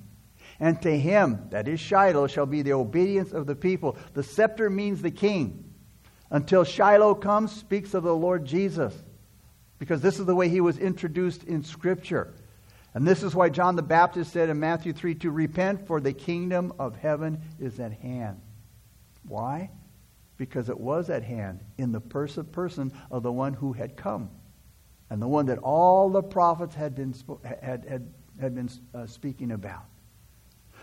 And 0.59 0.81
to 0.81 0.97
him, 0.97 1.47
that 1.51 1.67
is 1.67 1.79
Shiloh, 1.79 2.27
shall 2.27 2.45
be 2.45 2.61
the 2.61 2.73
obedience 2.73 3.31
of 3.31 3.45
the 3.45 3.55
people. 3.55 3.97
The 4.13 4.23
scepter 4.23 4.69
means 4.69 5.01
the 5.01 5.11
king. 5.11 5.73
Until 6.29 6.63
Shiloh 6.63 7.15
comes, 7.15 7.51
speaks 7.51 7.93
of 7.93 8.03
the 8.03 8.15
Lord 8.15 8.45
Jesus 8.45 8.93
because 9.79 10.01
this 10.01 10.19
is 10.19 10.25
the 10.25 10.35
way 10.35 10.49
he 10.49 10.61
was 10.61 10.77
introduced 10.77 11.45
in 11.45 11.63
Scripture. 11.63 12.33
And 12.93 13.07
this 13.07 13.23
is 13.23 13.33
why 13.33 13.49
John 13.49 13.75
the 13.75 13.81
Baptist 13.81 14.33
said 14.33 14.49
in 14.49 14.59
Matthew 14.59 14.93
3 14.93 15.15
to 15.15 15.31
repent, 15.31 15.87
for 15.87 16.01
the 16.01 16.13
kingdom 16.13 16.73
of 16.77 16.97
heaven 16.97 17.41
is 17.59 17.79
at 17.79 17.93
hand. 17.93 18.41
Why? 19.27 19.71
Because 20.37 20.69
it 20.69 20.79
was 20.79 21.09
at 21.09 21.23
hand 21.23 21.61
in 21.77 21.91
the 21.91 22.01
person, 22.01 22.91
of 23.09 23.23
the 23.23 23.31
one 23.31 23.53
who 23.53 23.73
had 23.73 23.95
come, 23.95 24.29
and 25.09 25.21
the 25.21 25.27
one 25.27 25.45
that 25.47 25.59
all 25.59 26.09
the 26.09 26.23
prophets 26.23 26.75
had 26.75 26.95
been, 26.95 27.13
had, 27.43 27.85
had, 27.85 28.13
had 28.39 28.55
been 28.55 28.69
uh, 28.93 29.05
speaking 29.05 29.51
about. 29.51 29.85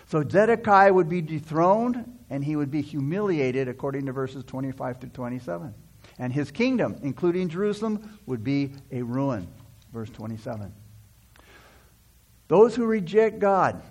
So 0.07 0.23
Zedekiah 0.27 0.93
would 0.93 1.09
be 1.09 1.21
dethroned, 1.21 2.19
and 2.31 2.45
he 2.45 2.57
would 2.57 2.71
be 2.71 2.83
humiliated, 2.83 3.69
according 3.69 4.07
to 4.07 4.13
verses 4.13 4.45
25 4.45 5.01
to 5.01 5.07
27 5.09 5.75
and 6.19 6.33
his 6.33 6.51
kingdom, 6.51 6.97
including 7.03 7.49
Jerusalem, 7.49 8.19
would 8.27 8.43
be 8.43 8.73
a 8.91 9.03
ruin. 9.03 9.47
Verse 9.93 10.11
27. 10.11 10.73
Those 12.49 12.75
who 12.75 12.87
reject 12.87 13.39
God 13.39 13.83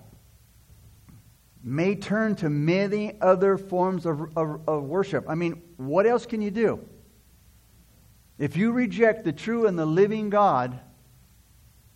may 1.62 1.94
turn 1.94 2.36
to 2.36 2.48
many 2.48 3.20
other 3.20 3.58
forms 3.58 4.06
of, 4.06 4.36
of, 4.36 4.60
of, 4.68 4.84
worship. 4.84 5.28
I 5.28 5.34
mean, 5.34 5.62
what 5.76 6.06
else 6.06 6.24
can 6.24 6.40
you 6.40 6.50
do? 6.50 6.80
If 8.38 8.56
you 8.56 8.72
reject 8.72 9.24
the 9.24 9.32
true 9.32 9.66
and 9.66 9.78
the 9.78 9.86
living 9.86 10.30
God, 10.30 10.78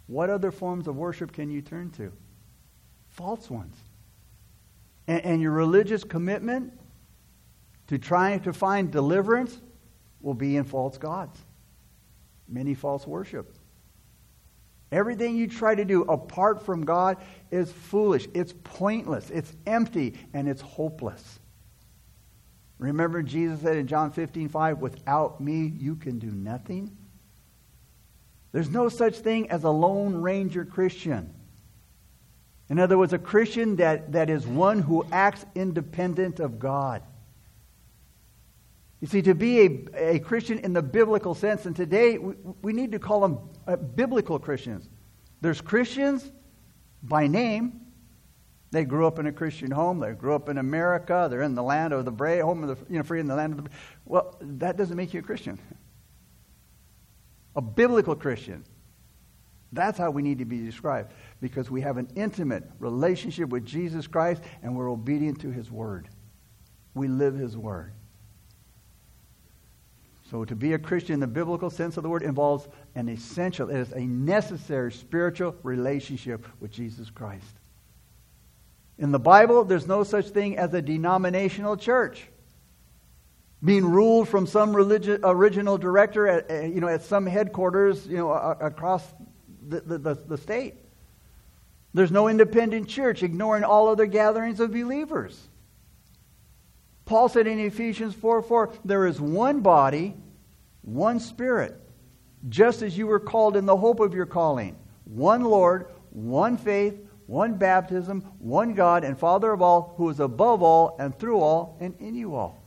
what 0.07 0.29
other 0.29 0.51
forms 0.51 0.89
of 0.89 0.97
worship 0.97 1.33
can 1.33 1.51
you 1.51 1.63
turn 1.63 1.91
to? 1.93 2.13
False 3.11 3.49
ones. 3.49 3.77
And, 5.11 5.25
and 5.25 5.43
your 5.43 5.51
religious 5.51 6.05
commitment 6.05 6.73
to 7.89 7.99
trying 7.99 8.41
to 8.43 8.53
find 8.53 8.93
deliverance 8.93 9.61
will 10.21 10.35
be 10.35 10.57
in 10.57 10.63
false 10.63 10.99
gods, 10.99 11.37
many 12.49 12.75
false 12.75 13.09
worship. 13.09 13.57
Everything 14.93 15.37
you 15.37 15.49
try 15.49 15.75
to 15.75 15.85
do 15.85 16.03
apart 16.03 16.65
from 16.65 16.85
God 16.85 17.17
is 17.51 17.73
foolish, 17.73 18.29
it's 18.35 18.55
pointless, 18.63 19.31
it's 19.31 19.53
empty, 19.67 20.15
and 20.33 20.49
it's 20.49 20.63
hopeless. 20.63 21.41
Remember, 22.79 23.21
Jesus 23.21 23.63
said 23.63 23.77
in 23.79 23.89
John 23.89 24.13
15 24.13 24.49
5, 24.49 24.79
without 24.79 25.41
me, 25.41 25.73
you 25.77 25.97
can 25.97 26.21
do 26.21 26.31
nothing. 26.31 26.97
There's 28.53 28.71
no 28.71 28.89
such 28.89 29.19
thing 29.19 29.51
as 29.51 29.65
a 29.65 29.71
Lone 29.71 30.23
Ranger 30.23 30.65
Christian. 30.65 31.35
In 32.71 32.79
other 32.79 32.97
words, 32.97 33.13
a 33.13 33.19
Christian 33.19 33.77
that, 33.77 34.13
that 34.13 34.31
is 34.31 34.47
one 34.47 34.79
who 34.79 35.05
acts 35.11 35.45
independent 35.57 36.39
of 36.39 36.61
God. 36.61 37.03
You 39.01 39.09
see, 39.09 39.23
to 39.23 39.35
be 39.35 39.61
a, 39.61 40.15
a 40.15 40.19
Christian 40.21 40.61
in 40.61 40.73
the 40.73 40.83
biblical 40.83 41.35
sense, 41.35 41.67
and 41.67 41.75
today 41.75 42.17
we, 42.17 42.35
we 42.63 42.73
need 42.73 42.93
to 42.93 43.01
call 43.01 43.21
them 43.21 43.39
uh, 43.67 43.75
biblical 43.75 44.39
Christians. 44.39 44.89
There's 45.41 45.61
Christians 45.61 46.31
by 47.03 47.27
name. 47.27 47.81
They 48.71 48.85
grew 48.85 49.05
up 49.05 49.19
in 49.19 49.27
a 49.27 49.33
Christian 49.33 49.73
home. 49.73 49.99
They 49.99 50.13
grew 50.13 50.35
up 50.35 50.49
in 50.49 50.57
America. 50.57 51.27
They're 51.29 51.43
in 51.43 51.57
the 51.57 51.63
land 51.63 51.93
of 51.93 52.05
the 52.05 52.13
brave, 52.13 52.45
home 52.45 52.63
of 52.63 52.79
the, 52.79 52.93
you 52.93 52.99
know, 52.99 53.03
free 53.03 53.19
in 53.19 53.27
the 53.27 53.35
land 53.35 53.59
of 53.59 53.65
the. 53.65 53.71
Well, 54.05 54.37
that 54.41 54.77
doesn't 54.77 54.97
make 54.97 55.13
you 55.13 55.21
a 55.21 55.23
Christian. 55.25 55.59
A 57.57 57.61
biblical 57.61 58.15
Christian. 58.15 58.65
That's 59.73 59.99
how 59.99 60.11
we 60.11 60.23
need 60.23 60.39
to 60.39 60.45
be 60.45 60.59
described 60.59 61.13
because 61.41 61.71
we 61.71 61.81
have 61.81 61.97
an 61.97 62.09
intimate 62.17 62.65
relationship 62.79 63.49
with 63.49 63.65
Jesus 63.65 64.07
Christ 64.07 64.43
and 64.63 64.77
we're 64.77 64.91
obedient 64.91 65.41
to 65.41 65.51
his 65.51 65.71
word. 65.71 66.09
We 66.95 67.09
live 67.09 67.35
his 67.35 67.57
word. 67.57 67.93
So 70.31 70.45
to 70.45 70.55
be 70.55 70.75
a 70.75 70.79
Christian 70.79 71.15
in 71.15 71.21
the 71.21 71.27
biblical 71.27 71.71
sense 71.71 71.97
of 71.97 72.05
the 72.05 72.09
word 72.09 72.23
involves 72.23 72.69
an 72.95 73.09
essential, 73.09 73.69
it 73.69 73.77
is 73.77 73.93
a 73.93 74.01
necessary 74.01 74.93
spiritual 74.93 75.57
relationship 75.65 76.47
with 76.61 76.71
Jesus 76.71 77.11
Christ. 77.11 77.45
In 78.99 79.11
the 79.11 79.19
Bible, 79.19 79.65
there's 79.65 79.89
no 79.89 80.05
such 80.05 80.29
thing 80.29 80.57
as 80.57 80.73
a 80.75 80.83
denominational 80.83 81.77
church. 81.77 82.29
Being 83.65 83.85
ruled 83.85 84.29
from 84.29 84.47
some 84.47 84.75
religious, 84.75 85.19
original 85.25 85.79
director 85.79 86.29
at, 86.29 86.71
you 86.71 86.81
know, 86.81 86.89
at 86.89 87.03
some 87.03 87.27
headquarters 87.27 88.07
you 88.07 88.19
know, 88.19 88.31
across 88.31 89.05
the, 89.69 89.81
the, 89.81 90.15
the 90.15 90.39
state. 90.39 90.75
There's 91.93 92.13
no 92.13 92.29
independent 92.29 92.89
church, 92.89 93.23
ignoring 93.23 93.65
all 93.65 93.89
other 93.89 94.07
gatherings 94.07 94.61
of 94.61 94.73
believers. 94.73 95.49
Paul 97.05 97.29
said 97.29 97.49
in 97.49 97.59
Ephesians 97.59 98.15
4 98.15 98.43
4, 98.43 98.75
there 98.85 99.07
is 99.07 99.21
one 99.21 99.61
body, 99.61 100.15
one 100.83 101.19
spirit, 101.19 101.81
just 102.49 102.83
as 102.83 102.97
you 102.97 103.09
were 103.09 103.19
called 103.19 103.57
in 103.57 103.67
the 103.67 103.77
hope 103.77 103.99
of 103.99 104.15
your 104.15 104.27
calling. 104.27 104.77
One 105.05 105.43
Lord, 105.43 105.87
one 106.11 106.57
faith, 106.57 107.01
one 107.27 107.55
baptism, 107.55 108.23
one 108.39 108.75
God 108.75 109.03
and 109.03 109.19
Father 109.19 109.53
of 109.53 109.61
all, 109.61 109.95
who 109.97 110.09
is 110.09 110.21
above 110.21 110.63
all 110.63 110.97
and 111.01 111.17
through 111.19 111.41
all 111.41 111.77
and 111.81 111.97
in 111.99 112.15
you 112.15 112.37
all. 112.37 112.63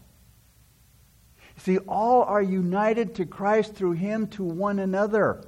See, 1.57 1.77
all 1.79 2.23
are 2.23 2.41
united 2.41 3.15
to 3.15 3.25
Christ 3.25 3.75
through 3.75 3.93
him 3.93 4.27
to 4.27 4.43
one 4.43 4.79
another. 4.79 5.43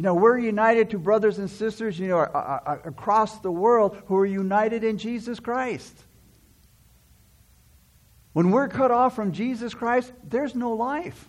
You 0.00 0.04
know, 0.04 0.14
we're 0.14 0.38
united 0.38 0.88
to 0.90 0.98
brothers 0.98 1.38
and 1.38 1.50
sisters, 1.50 1.98
you 1.98 2.08
know, 2.08 2.20
across 2.20 3.38
the 3.40 3.50
world 3.52 4.00
who 4.06 4.16
are 4.16 4.24
united 4.24 4.82
in 4.82 4.96
Jesus 4.96 5.38
Christ. 5.38 5.94
When 8.32 8.50
we're 8.50 8.68
cut 8.68 8.90
off 8.90 9.14
from 9.14 9.32
Jesus 9.32 9.74
Christ, 9.74 10.10
there's 10.24 10.54
no 10.54 10.72
life. 10.72 11.28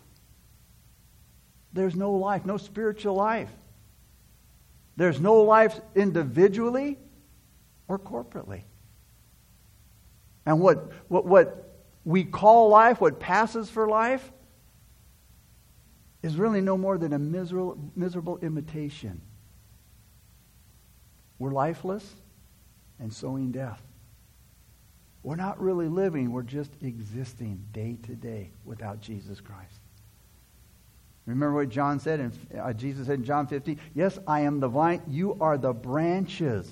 There's 1.74 1.98
no 1.98 2.14
life, 2.14 2.46
no 2.46 2.56
spiritual 2.56 3.14
life. 3.14 3.50
There's 4.96 5.20
no 5.20 5.42
life 5.42 5.78
individually 5.94 6.98
or 7.90 8.00
corporately. 8.00 8.62
And 10.46 10.62
what, 10.62 10.94
what, 11.10 11.26
what 11.26 11.78
we 12.06 12.24
call 12.24 12.70
life, 12.70 13.02
what 13.02 13.20
passes 13.20 13.70
for 13.70 13.90
life, 13.90 14.32
is 16.24 16.36
really 16.36 16.62
no 16.62 16.78
more 16.78 16.98
than 16.98 17.14
a 17.14 17.20
miserable, 17.20 17.78
miserable 17.96 18.38
imitation. 18.40 19.22
We're 21.40 21.52
lifeless 21.52 22.16
and 23.00 23.12
sowing 23.12 23.52
death. 23.52 23.82
We're 25.24 25.36
not 25.36 25.60
really 25.60 25.88
living, 25.88 26.32
we're 26.32 26.44
just 26.44 26.72
existing 26.82 27.66
day 27.72 27.98
to 28.04 28.16
day 28.16 28.52
without 28.66 29.02
Jesus 29.02 29.40
Christ. 29.40 29.80
Remember 31.26 31.56
what 31.56 31.70
John 31.70 32.00
said, 32.00 32.20
and 32.20 32.34
uh, 32.60 32.74
Jesus 32.74 33.08
said 33.08 33.20
in 33.20 33.26
John 33.26 33.46
15, 33.46 33.80
Yes, 33.94 34.18
I 34.26 34.42
am 34.42 34.60
the 34.60 34.68
vine, 34.68 35.02
you 35.08 35.38
are 35.40 35.58
the 35.58 35.74
branches. 35.74 36.70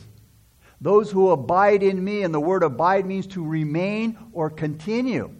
Those 0.81 1.11
who 1.11 1.29
abide 1.29 1.83
in 1.83 2.03
me, 2.03 2.23
and 2.23 2.33
the 2.33 2.39
word 2.39 2.63
abide 2.63 3.05
means 3.05 3.27
to 3.27 3.45
remain 3.45 4.17
or 4.33 4.49
continue. 4.49 5.31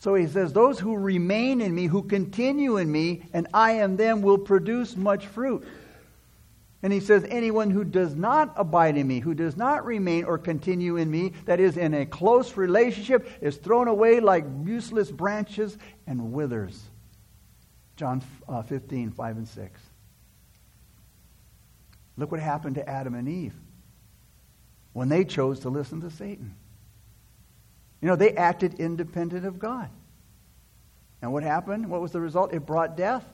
So 0.00 0.14
he 0.14 0.26
says, 0.26 0.52
Those 0.52 0.80
who 0.80 0.96
remain 0.96 1.60
in 1.60 1.74
me, 1.74 1.86
who 1.86 2.02
continue 2.02 2.78
in 2.78 2.90
me, 2.90 3.22
and 3.34 3.46
I 3.52 3.72
am 3.72 3.96
them, 3.96 4.22
will 4.22 4.38
produce 4.38 4.96
much 4.96 5.26
fruit. 5.26 5.64
And 6.82 6.90
he 6.90 7.00
says, 7.00 7.26
Anyone 7.28 7.70
who 7.70 7.84
does 7.84 8.14
not 8.16 8.54
abide 8.56 8.96
in 8.96 9.06
me, 9.06 9.20
who 9.20 9.34
does 9.34 9.58
not 9.58 9.84
remain 9.84 10.24
or 10.24 10.38
continue 10.38 10.96
in 10.96 11.10
me, 11.10 11.34
that 11.44 11.60
is 11.60 11.76
in 11.76 11.92
a 11.92 12.06
close 12.06 12.56
relationship, 12.56 13.30
is 13.42 13.58
thrown 13.58 13.88
away 13.88 14.20
like 14.20 14.46
useless 14.64 15.10
branches 15.10 15.76
and 16.06 16.32
withers. 16.32 16.82
John 17.96 18.22
uh, 18.48 18.62
15, 18.62 19.10
5 19.10 19.36
and 19.36 19.46
6. 19.46 19.80
Look 22.16 22.30
what 22.30 22.40
happened 22.40 22.76
to 22.76 22.88
Adam 22.88 23.14
and 23.14 23.28
Eve 23.28 23.54
when 24.94 25.10
they 25.10 25.24
chose 25.24 25.60
to 25.60 25.68
listen 25.68 26.00
to 26.00 26.10
Satan. 26.10 26.54
You 28.00 28.08
know, 28.08 28.16
they 28.16 28.32
acted 28.32 28.80
independent 28.80 29.44
of 29.44 29.58
God. 29.58 29.90
And 31.22 31.32
what 31.32 31.42
happened? 31.42 31.90
What 31.90 32.00
was 32.00 32.12
the 32.12 32.20
result? 32.20 32.54
It 32.54 32.64
brought 32.64 32.96
death. 32.96 33.24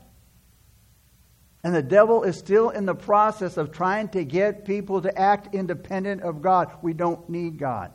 And 1.63 1.75
the 1.75 1.83
devil 1.83 2.23
is 2.23 2.37
still 2.37 2.71
in 2.71 2.87
the 2.87 2.95
process 2.95 3.57
of 3.57 3.73
trying 3.73 4.09
to 4.11 4.25
get 4.25 4.65
people 4.65 5.03
to 5.03 5.19
act 5.19 5.55
independent 5.55 6.23
of 6.23 6.43
God. 6.43 6.71
We 6.83 6.93
don't 6.93 7.29
need 7.29 7.59
God. 7.59 7.93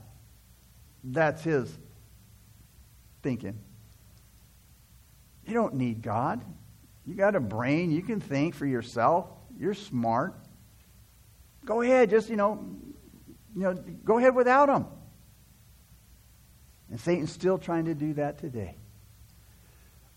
That's 1.04 1.44
his 1.44 1.78
thinking. 3.22 3.58
You 5.46 5.54
don't 5.54 5.76
need 5.76 6.02
God. 6.02 6.42
You 7.06 7.16
got 7.16 7.36
a 7.36 7.40
brain. 7.40 7.92
You 7.92 8.02
can 8.02 8.20
think 8.20 8.56
for 8.56 8.66
yourself. 8.66 9.28
You're 9.58 9.74
smart. 9.74 10.36
Go 11.66 11.82
ahead. 11.82 12.10
Just, 12.10 12.30
you 12.30 12.36
know, 12.36 12.66
you 13.56 13.64
know, 13.64 13.74
go 14.04 14.18
ahead 14.18 14.36
without 14.36 14.70
him. 14.70 14.86
And 16.92 17.00
Satan's 17.00 17.32
still 17.32 17.58
trying 17.58 17.86
to 17.86 17.96
do 17.96 18.14
that 18.16 18.38
today. 18.38 18.76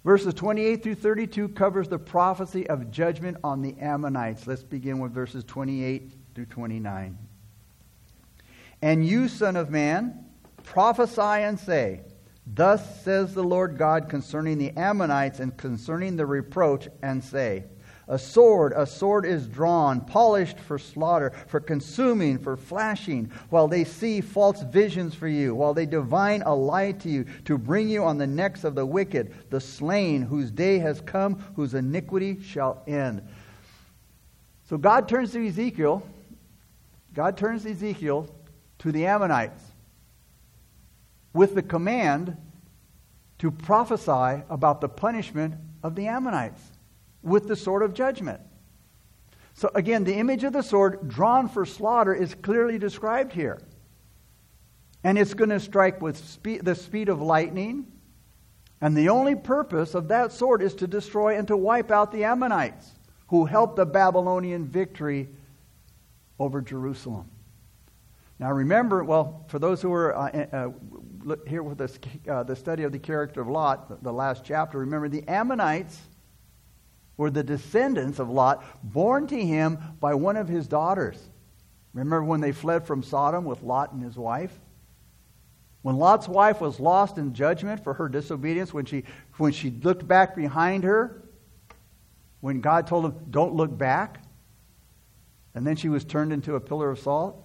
Verses 0.04 0.34
28 0.34 0.82
through 0.82 0.96
32 0.96 1.48
covers 1.50 1.88
the 1.88 1.98
prophecy 1.98 2.68
of 2.68 2.90
judgment 2.90 3.38
on 3.42 3.62
the 3.62 3.74
Ammonites. 3.80 4.46
Let's 4.46 4.64
begin 4.64 4.98
with 4.98 5.12
verses 5.12 5.44
28 5.44 6.12
through 6.34 6.46
29. 6.46 7.16
And 8.82 9.06
you, 9.06 9.28
Son 9.28 9.56
of 9.56 9.70
Man, 9.70 10.26
prophesy 10.64 11.22
and 11.22 11.58
say, 11.58 12.02
Thus 12.46 13.02
says 13.02 13.32
the 13.32 13.44
Lord 13.44 13.78
God 13.78 14.10
concerning 14.10 14.58
the 14.58 14.76
Ammonites 14.76 15.40
and 15.40 15.56
concerning 15.56 16.16
the 16.16 16.26
reproach, 16.26 16.88
and 17.02 17.24
say, 17.24 17.64
a 18.08 18.18
sword, 18.18 18.72
a 18.76 18.86
sword 18.86 19.24
is 19.24 19.46
drawn, 19.46 20.00
polished 20.00 20.58
for 20.58 20.78
slaughter, 20.78 21.30
for 21.46 21.60
consuming, 21.60 22.38
for 22.38 22.56
flashing, 22.56 23.30
while 23.50 23.68
they 23.68 23.84
see 23.84 24.20
false 24.20 24.62
visions 24.62 25.14
for 25.14 25.28
you, 25.28 25.54
while 25.54 25.74
they 25.74 25.86
divine 25.86 26.42
a 26.42 26.54
lie 26.54 26.92
to 26.92 27.08
you, 27.08 27.24
to 27.44 27.56
bring 27.56 27.88
you 27.88 28.04
on 28.04 28.18
the 28.18 28.26
necks 28.26 28.64
of 28.64 28.74
the 28.74 28.84
wicked, 28.84 29.34
the 29.50 29.60
slain, 29.60 30.22
whose 30.22 30.50
day 30.50 30.78
has 30.78 31.00
come, 31.00 31.36
whose 31.56 31.74
iniquity 31.74 32.42
shall 32.42 32.82
end. 32.86 33.26
So 34.68 34.76
God 34.76 35.08
turns 35.08 35.32
to 35.32 35.46
Ezekiel, 35.46 36.06
God 37.14 37.36
turns 37.36 37.62
to 37.62 37.70
Ezekiel 37.70 38.28
to 38.80 38.92
the 38.92 39.06
Ammonites 39.06 39.62
with 41.32 41.54
the 41.54 41.62
command 41.62 42.36
to 43.38 43.50
prophesy 43.50 44.42
about 44.48 44.80
the 44.80 44.88
punishment 44.88 45.54
of 45.82 45.94
the 45.94 46.06
Ammonites 46.06 46.60
with 47.24 47.48
the 47.48 47.56
sword 47.56 47.82
of 47.82 47.94
judgment. 47.94 48.40
So, 49.54 49.70
again, 49.74 50.04
the 50.04 50.14
image 50.14 50.44
of 50.44 50.52
the 50.52 50.62
sword 50.62 51.08
drawn 51.08 51.48
for 51.48 51.64
slaughter 51.64 52.12
is 52.12 52.34
clearly 52.34 52.78
described 52.78 53.32
here. 53.32 53.60
And 55.04 55.16
it's 55.16 55.34
going 55.34 55.50
to 55.50 55.60
strike 55.60 56.00
with 56.02 56.42
the 56.42 56.74
speed 56.74 57.08
of 57.08 57.22
lightning. 57.22 57.86
And 58.80 58.96
the 58.96 59.10
only 59.10 59.36
purpose 59.36 59.94
of 59.94 60.08
that 60.08 60.32
sword 60.32 60.62
is 60.62 60.74
to 60.76 60.86
destroy 60.86 61.38
and 61.38 61.46
to 61.48 61.56
wipe 61.56 61.90
out 61.90 62.10
the 62.10 62.24
Ammonites 62.24 62.90
who 63.28 63.44
helped 63.44 63.76
the 63.76 63.86
Babylonian 63.86 64.66
victory 64.66 65.28
over 66.38 66.60
Jerusalem. 66.60 67.30
Now, 68.38 68.50
remember, 68.50 69.04
well, 69.04 69.44
for 69.48 69.58
those 69.58 69.80
who 69.80 69.92
are 69.92 70.16
uh, 70.16 70.46
uh, 70.52 71.36
here 71.46 71.62
with 71.62 71.80
us, 71.80 71.98
uh, 72.28 72.42
the 72.42 72.56
study 72.56 72.82
of 72.82 72.92
the 72.92 72.98
character 72.98 73.40
of 73.40 73.48
Lot, 73.48 74.02
the 74.02 74.12
last 74.12 74.44
chapter, 74.44 74.78
remember 74.78 75.08
the 75.08 75.26
Ammonites 75.28 75.98
were 77.16 77.30
the 77.30 77.42
descendants 77.42 78.18
of 78.18 78.28
Lot, 78.28 78.64
born 78.82 79.26
to 79.28 79.38
him 79.38 79.78
by 80.00 80.14
one 80.14 80.36
of 80.36 80.48
his 80.48 80.66
daughters. 80.66 81.18
Remember 81.92 82.24
when 82.24 82.40
they 82.40 82.52
fled 82.52 82.86
from 82.86 83.02
Sodom 83.02 83.44
with 83.44 83.62
Lot 83.62 83.92
and 83.92 84.02
his 84.02 84.16
wife? 84.16 84.58
When 85.82 85.96
Lot's 85.96 86.26
wife 86.26 86.60
was 86.60 86.80
lost 86.80 87.18
in 87.18 87.34
judgment 87.34 87.84
for 87.84 87.94
her 87.94 88.08
disobedience, 88.08 88.72
when 88.72 88.86
she, 88.86 89.04
when 89.36 89.52
she 89.52 89.70
looked 89.70 90.08
back 90.08 90.34
behind 90.34 90.82
her, 90.84 91.22
when 92.40 92.60
God 92.60 92.86
told 92.86 93.04
him, 93.04 93.14
Don't 93.30 93.54
look 93.54 93.76
back, 93.76 94.24
and 95.54 95.66
then 95.66 95.76
she 95.76 95.88
was 95.88 96.04
turned 96.04 96.32
into 96.32 96.56
a 96.56 96.60
pillar 96.60 96.90
of 96.90 96.98
salt. 96.98 97.42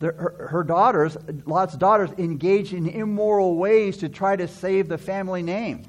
her, 0.00 0.48
her 0.50 0.64
daughters, 0.64 1.16
Lot's 1.46 1.76
daughters, 1.76 2.10
engaged 2.18 2.74
in 2.74 2.88
immoral 2.88 3.56
ways 3.56 3.98
to 3.98 4.08
try 4.08 4.36
to 4.36 4.46
save 4.46 4.88
the 4.88 4.98
family 4.98 5.42
name. 5.42 5.84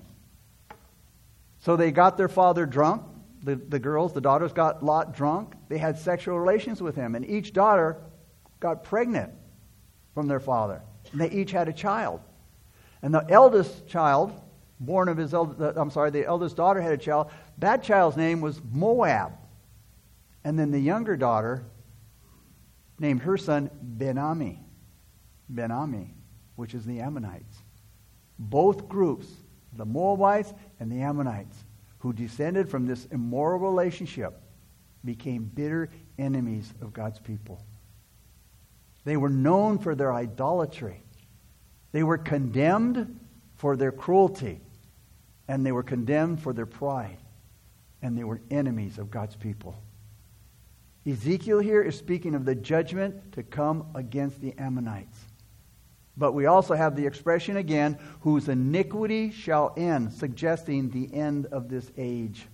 So 1.63 1.77
they 1.77 1.91
got 1.91 2.17
their 2.17 2.27
father 2.27 2.65
drunk. 2.65 3.03
The, 3.41 3.55
the 3.55 3.79
girls, 3.79 4.11
the 4.11 4.19
daughters, 4.19 4.51
got 4.51 4.83
Lot 4.83 5.15
drunk. 5.15 5.53
They 5.69 5.77
had 5.77 5.97
sexual 5.97 6.37
relations 6.37 6.81
with 6.81 6.93
him, 6.93 7.15
and 7.15 7.25
each 7.25 7.53
daughter 7.53 8.01
got 8.59 8.83
pregnant 8.83 9.31
from 10.13 10.27
their 10.27 10.41
father. 10.41 10.81
And 11.13 11.21
they 11.21 11.29
each 11.31 11.51
had 11.51 11.69
a 11.69 11.73
child. 11.73 12.19
And 13.01 13.13
the 13.13 13.25
eldest 13.29 13.87
child, 13.87 14.33
born 14.81 15.07
of 15.07 15.15
his 15.15 15.33
eldest, 15.33 15.77
I'm 15.77 15.89
sorry, 15.89 16.09
the 16.09 16.25
eldest 16.25 16.57
daughter 16.57 16.81
had 16.81 16.91
a 16.91 16.97
child. 16.97 17.31
That 17.59 17.81
child's 17.81 18.17
name 18.17 18.41
was 18.41 18.59
Moab. 18.69 19.31
And 20.43 20.59
then 20.59 20.69
the 20.69 20.81
younger 20.81 21.15
daughter 21.15 21.63
named 22.99 23.21
her 23.21 23.37
son 23.37 23.69
Ben-Ammi. 23.81 24.59
Ben-Ammi, 25.47 26.09
which 26.57 26.73
is 26.73 26.83
the 26.83 26.99
Ammonites. 26.99 27.55
Both 28.37 28.89
groups, 28.89 29.27
the 29.75 29.85
Moabites 29.85 30.53
and 30.79 30.91
the 30.91 31.01
Ammonites, 31.01 31.57
who 31.99 32.13
descended 32.13 32.69
from 32.69 32.85
this 32.85 33.05
immoral 33.11 33.59
relationship, 33.59 34.39
became 35.05 35.43
bitter 35.43 35.89
enemies 36.17 36.73
of 36.81 36.93
God's 36.93 37.19
people. 37.19 37.63
They 39.05 39.17
were 39.17 39.29
known 39.29 39.79
for 39.79 39.95
their 39.95 40.13
idolatry. 40.13 41.03
They 41.91 42.03
were 42.03 42.17
condemned 42.17 43.19
for 43.55 43.75
their 43.75 43.91
cruelty. 43.91 44.61
And 45.47 45.65
they 45.65 45.71
were 45.71 45.83
condemned 45.83 46.41
for 46.41 46.53
their 46.53 46.65
pride. 46.65 47.17
And 48.01 48.17
they 48.17 48.23
were 48.23 48.41
enemies 48.49 48.97
of 48.97 49.11
God's 49.11 49.35
people. 49.35 49.75
Ezekiel 51.05 51.59
here 51.59 51.81
is 51.81 51.97
speaking 51.97 52.33
of 52.33 52.45
the 52.45 52.55
judgment 52.55 53.33
to 53.33 53.43
come 53.43 53.87
against 53.93 54.39
the 54.39 54.53
Ammonites. 54.57 55.17
But 56.15 56.33
we 56.33 56.45
also 56.45 56.75
have 56.75 56.95
the 56.95 57.07
expression 57.07 57.57
again, 57.57 57.97
whose 58.21 58.47
iniquity 58.47 59.31
shall 59.31 59.73
end, 59.75 60.13
suggesting 60.13 60.89
the 60.89 61.13
end 61.13 61.47
of 61.47 61.69
this 61.69 61.91
age. 61.97 62.47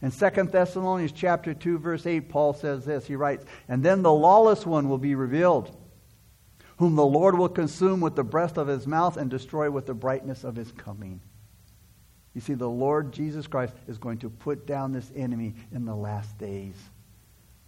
In 0.00 0.10
2 0.10 0.30
Thessalonians 0.50 1.12
chapter 1.12 1.54
2 1.54 1.78
verse 1.78 2.06
8 2.06 2.28
Paul 2.28 2.52
says 2.52 2.84
this. 2.84 3.06
He 3.06 3.16
writes, 3.16 3.44
"And 3.68 3.82
then 3.82 4.02
the 4.02 4.12
lawless 4.12 4.66
one 4.66 4.88
will 4.88 4.98
be 4.98 5.14
revealed, 5.14 5.76
whom 6.78 6.96
the 6.96 7.06
Lord 7.06 7.38
will 7.38 7.48
consume 7.48 8.00
with 8.00 8.16
the 8.16 8.24
breath 8.24 8.58
of 8.58 8.68
his 8.68 8.86
mouth 8.86 9.16
and 9.16 9.30
destroy 9.30 9.70
with 9.70 9.86
the 9.86 9.94
brightness 9.94 10.42
of 10.42 10.56
his 10.56 10.72
coming." 10.72 11.20
You 12.34 12.40
see 12.40 12.54
the 12.54 12.68
Lord 12.68 13.12
Jesus 13.12 13.46
Christ 13.46 13.74
is 13.86 13.98
going 13.98 14.18
to 14.18 14.30
put 14.30 14.66
down 14.66 14.92
this 14.92 15.12
enemy 15.14 15.54
in 15.70 15.84
the 15.84 15.94
last 15.94 16.36
days. 16.36 16.74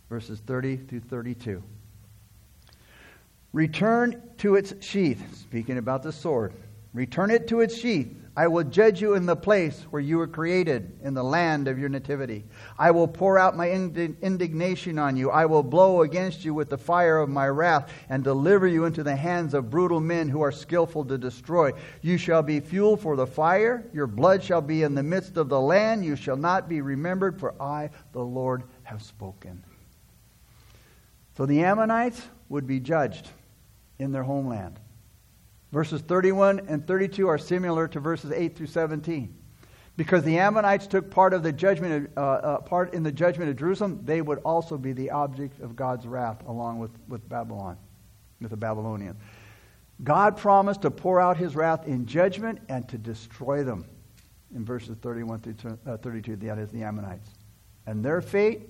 Verses 0.09 0.41
30 0.41 0.77
through 0.77 1.01
32. 1.01 1.63
Return 3.57 4.23
to 4.37 4.57
its 4.57 4.75
sheath, 4.85 5.35
speaking 5.35 5.79
about 5.79 6.03
the 6.03 6.13
sword. 6.13 6.53
Return 6.93 7.31
it 7.31 7.49
to 7.49 7.61
its 7.61 7.75
sheath 7.75 8.15
I 8.39 8.49
will 8.49 8.65
judge 8.65 9.01
you 9.01 9.15
in 9.15 9.25
the 9.25 9.35
place 9.35 9.87
where 9.89 10.03
you 10.03 10.19
were 10.19 10.27
created, 10.27 10.99
in 11.03 11.15
the 11.15 11.25
land 11.25 11.69
of 11.69 11.79
your 11.79 11.89
nativity. 11.89 12.45
I 12.79 12.91
will 12.91 13.09
pour 13.09 13.39
out 13.39 13.57
my 13.57 13.71
indignation 13.71 14.99
on 14.99 15.17
you. 15.17 15.31
I 15.31 15.47
will 15.47 15.63
blow 15.63 16.03
against 16.03 16.45
you 16.45 16.53
with 16.53 16.69
the 16.69 16.77
fire 16.77 17.17
of 17.17 17.31
my 17.31 17.49
wrath 17.49 17.91
and 18.11 18.23
deliver 18.23 18.67
you 18.67 18.85
into 18.85 19.03
the 19.03 19.17
hands 19.17 19.55
of 19.55 19.71
brutal 19.71 20.01
men 20.01 20.29
who 20.29 20.43
are 20.43 20.53
skillful 20.53 21.07
to 21.07 21.17
destroy. 21.17 21.73
You 22.03 22.19
shall 22.19 22.43
be 22.43 22.61
fuel 22.61 22.99
for 22.99 23.17
the 23.17 23.27
fire. 23.27 23.89
Your 23.95 24.07
blood 24.07 24.45
shall 24.45 24.61
be 24.61 24.83
in 24.83 24.95
the 24.95 25.03
midst 25.03 25.39
of 25.39 25.49
the 25.49 25.61
land. 25.61 26.05
You 26.05 26.15
shall 26.15 26.37
not 26.37 26.69
be 26.69 26.83
remembered, 26.83 27.41
for 27.41 27.55
I, 27.59 27.89
the 28.13 28.23
Lord, 28.23 28.65
have 28.83 29.03
spoken. 29.03 29.65
So 31.39 31.47
the 31.47 31.65
Ammonites 31.65 32.21
would 32.51 32.67
be 32.67 32.81
judged 32.81 33.31
in 33.99 34.13
their 34.13 34.23
homeland. 34.23 34.79
Verses 35.73 36.01
31 36.03 36.63
and 36.69 36.87
32 36.87 37.29
are 37.29 37.39
similar 37.39 37.89
to 37.89 38.01
verses 38.01 38.33
8 38.33 38.57
through 38.57 38.69
17. 38.69 39.35
Because 39.97 40.23
the 40.25 40.39
Ammonites 40.39 40.87
took 40.87 41.11
part 41.11 41.33
of 41.33 41.43
the 41.43 41.53
judgment, 41.53 42.11
uh, 42.17 42.21
uh, 42.21 42.59
part 42.61 42.93
in 42.93 43.03
the 43.03 43.13
judgment 43.13 43.51
of 43.51 43.57
Jerusalem, 43.57 44.01
they 44.05 44.21
would 44.21 44.39
also 44.41 44.77
be 44.77 44.93
the 44.93 45.11
object 45.11 45.61
of 45.61 45.75
God's 45.75 46.07
wrath, 46.07 46.47
along 46.47 46.79
with, 46.79 46.91
with 47.09 47.27
Babylon, 47.29 47.79
with 48.41 48.51
the 48.51 48.57
Babylonians. 48.57 49.17
God 50.05 50.37
promised 50.37 50.83
to 50.83 50.91
pour 50.91 51.21
out 51.21 51.39
His 51.39 51.57
wrath 51.57 51.87
in 51.87 52.05
judgment 52.05 52.61
and 52.69 52.87
to 52.91 52.99
destroy 52.99 53.65
them. 53.65 53.87
In 54.55 54.65
verses 54.65 54.97
31 55.01 55.41
through 55.41 55.79
uh, 55.87 55.97
32, 55.97 56.37
that 56.37 56.59
is 56.59 56.71
the 56.71 56.83
Ammonites, 56.83 57.31
and 57.87 58.05
their 58.05 58.21
fate 58.21 58.69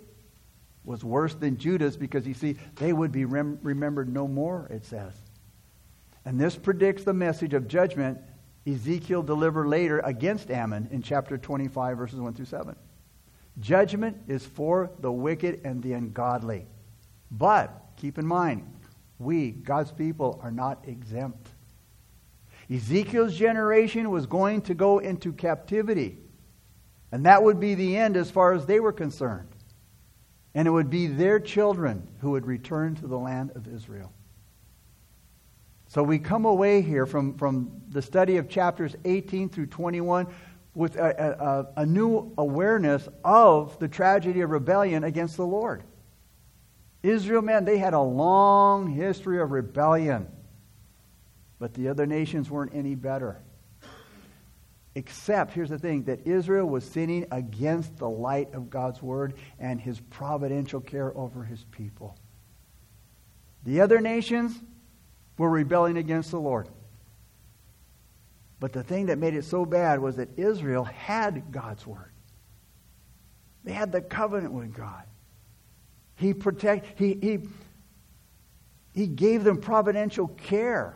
was 0.87 1.05
worse 1.05 1.35
than 1.35 1.59
Judah's 1.59 1.96
because 1.96 2.27
you 2.27 2.35
see 2.35 2.57
they 2.77 2.92
would 2.92 3.12
be 3.12 3.25
rem- 3.25 3.59
remembered 3.62 4.09
no 4.09 4.27
more. 4.27 4.68
It 4.70 4.85
says. 4.85 5.12
And 6.25 6.40
this 6.40 6.57
predicts 6.57 7.05
the 7.05 7.12
message 7.12 7.53
of 7.53 7.68
judgment 7.68 8.18
Ezekiel 8.66 9.22
delivered 9.22 9.68
later 9.68 10.01
against 10.01 10.51
Ammon 10.51 10.88
in 10.90 11.01
chapter 11.03 11.38
25, 11.38 11.96
verses 11.96 12.18
1 12.18 12.35
through 12.35 12.46
7. 12.46 12.75
Judgment 13.61 14.16
is 14.27 14.44
for 14.44 14.90
the 14.99 15.12
wicked 15.12 15.61
and 15.64 15.83
the 15.83 15.92
ungodly. 15.92 16.66
But 17.31 17.72
keep 17.96 18.18
in 18.18 18.27
mind, 18.27 18.68
we, 19.18 19.53
God's 19.53 19.92
people, 19.92 20.40
are 20.42 20.51
not 20.51 20.85
exempt. 20.87 21.49
Ezekiel's 22.68 23.37
generation 23.37 24.11
was 24.11 24.27
going 24.27 24.62
to 24.62 24.75
go 24.75 24.99
into 24.99 25.33
captivity. 25.33 26.18
And 27.12 27.25
that 27.25 27.42
would 27.42 27.61
be 27.61 27.77
the 27.77 27.96
end 27.96 28.16
as 28.16 28.31
far 28.31 28.53
as 28.53 28.66
they 28.66 28.81
were 28.81 28.92
concerned. 28.92 29.49
And 30.57 30.66
it 30.66 30.71
would 30.71 30.88
be 30.88 31.07
their 31.07 31.38
children 31.38 32.09
who 32.23 32.31
would 32.31 32.47
return 32.47 32.95
to 32.97 33.07
the 33.07 33.19
land 33.19 33.53
of 33.55 33.69
Israel. 33.69 34.11
So 35.87 36.03
we 36.03 36.19
come 36.19 36.47
away 36.47 36.81
here 36.81 37.05
from, 37.05 37.35
from 37.35 37.83
the 37.90 38.01
study 38.01 38.38
of 38.38 38.49
chapters 38.49 38.97
18 39.05 39.51
through 39.51 39.66
21 39.66 40.27
with 40.75 40.97
a, 40.97 41.69
a, 41.77 41.83
a, 41.83 41.87
new 41.87 42.33
awareness 42.38 43.07
of 43.23 43.79
the 43.79 43.87
tragedy 43.87 44.40
of 44.40 44.49
rebellion 44.49 45.05
against 45.05 45.37
the 45.37 45.47
Lord. 45.47 45.83
Israel, 47.03 47.42
man, 47.42 47.66
they 47.66 47.77
had 47.77 47.92
a 47.92 48.01
long 48.01 48.88
history 48.88 49.40
of 49.40 49.51
rebellion, 49.51 50.27
but 51.59 51.75
the 51.75 51.88
other 51.88 52.07
nations 52.07 52.51
weren't 52.51 52.75
any 52.75 52.95
better. 52.95 53.42
Except, 54.97 55.53
here's 55.53 55.69
the 55.69 55.79
thing, 55.79 56.05
that 56.05 56.27
Israel 56.27 56.67
was 56.67 56.83
sinning 56.85 57.27
against 57.31 57.97
the 57.99 58.09
light 58.09 58.53
of 58.53 58.71
God's 58.71 59.01
word 59.01 59.35
and 59.61 59.81
his 59.81 60.01
providential 60.01 60.81
care 60.81 61.17
over 61.17 61.45
his 61.45 61.63
people. 61.71 62.17
The 63.65 63.83
other 63.83 64.01
nations, 64.01 64.59
were 65.39 65.51
rebelling 65.51 65.97
against 65.97 66.31
the 66.31 66.41
Lord. 66.41 66.69
But 68.59 68.73
the 68.73 68.83
thing 68.83 69.07
that 69.07 69.19
made 69.19 69.35
it 69.35 69.45
so 69.45 69.67
bad 69.67 70.01
was 70.01 70.17
that 70.17 70.39
Israel 70.39 70.85
had 70.85 71.53
God's 71.53 71.87
word. 71.87 72.13
They 73.65 73.73
had 73.73 73.93
the 73.93 74.01
covenant 74.01 74.53
with 74.53 74.73
God. 74.73 75.03
He 76.15 76.33
protect 76.33 76.99
he 76.99 77.19
he 77.21 77.41
he 78.95 79.07
gave 79.07 79.45
them 79.45 79.59
providential 79.61 80.29
care. 80.29 80.95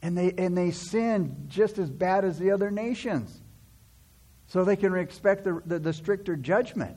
And 0.00 0.16
they 0.16 0.32
and 0.38 0.56
they 0.56 0.70
sinned 0.70 1.46
just 1.48 1.78
as 1.78 1.90
bad 1.90 2.24
as 2.24 2.38
the 2.38 2.52
other 2.52 2.70
nations. 2.70 3.42
So 4.46 4.64
they 4.64 4.76
can 4.76 4.94
expect 4.94 5.44
the, 5.44 5.60
the, 5.66 5.78
the 5.78 5.92
stricter 5.92 6.36
judgment. 6.36 6.96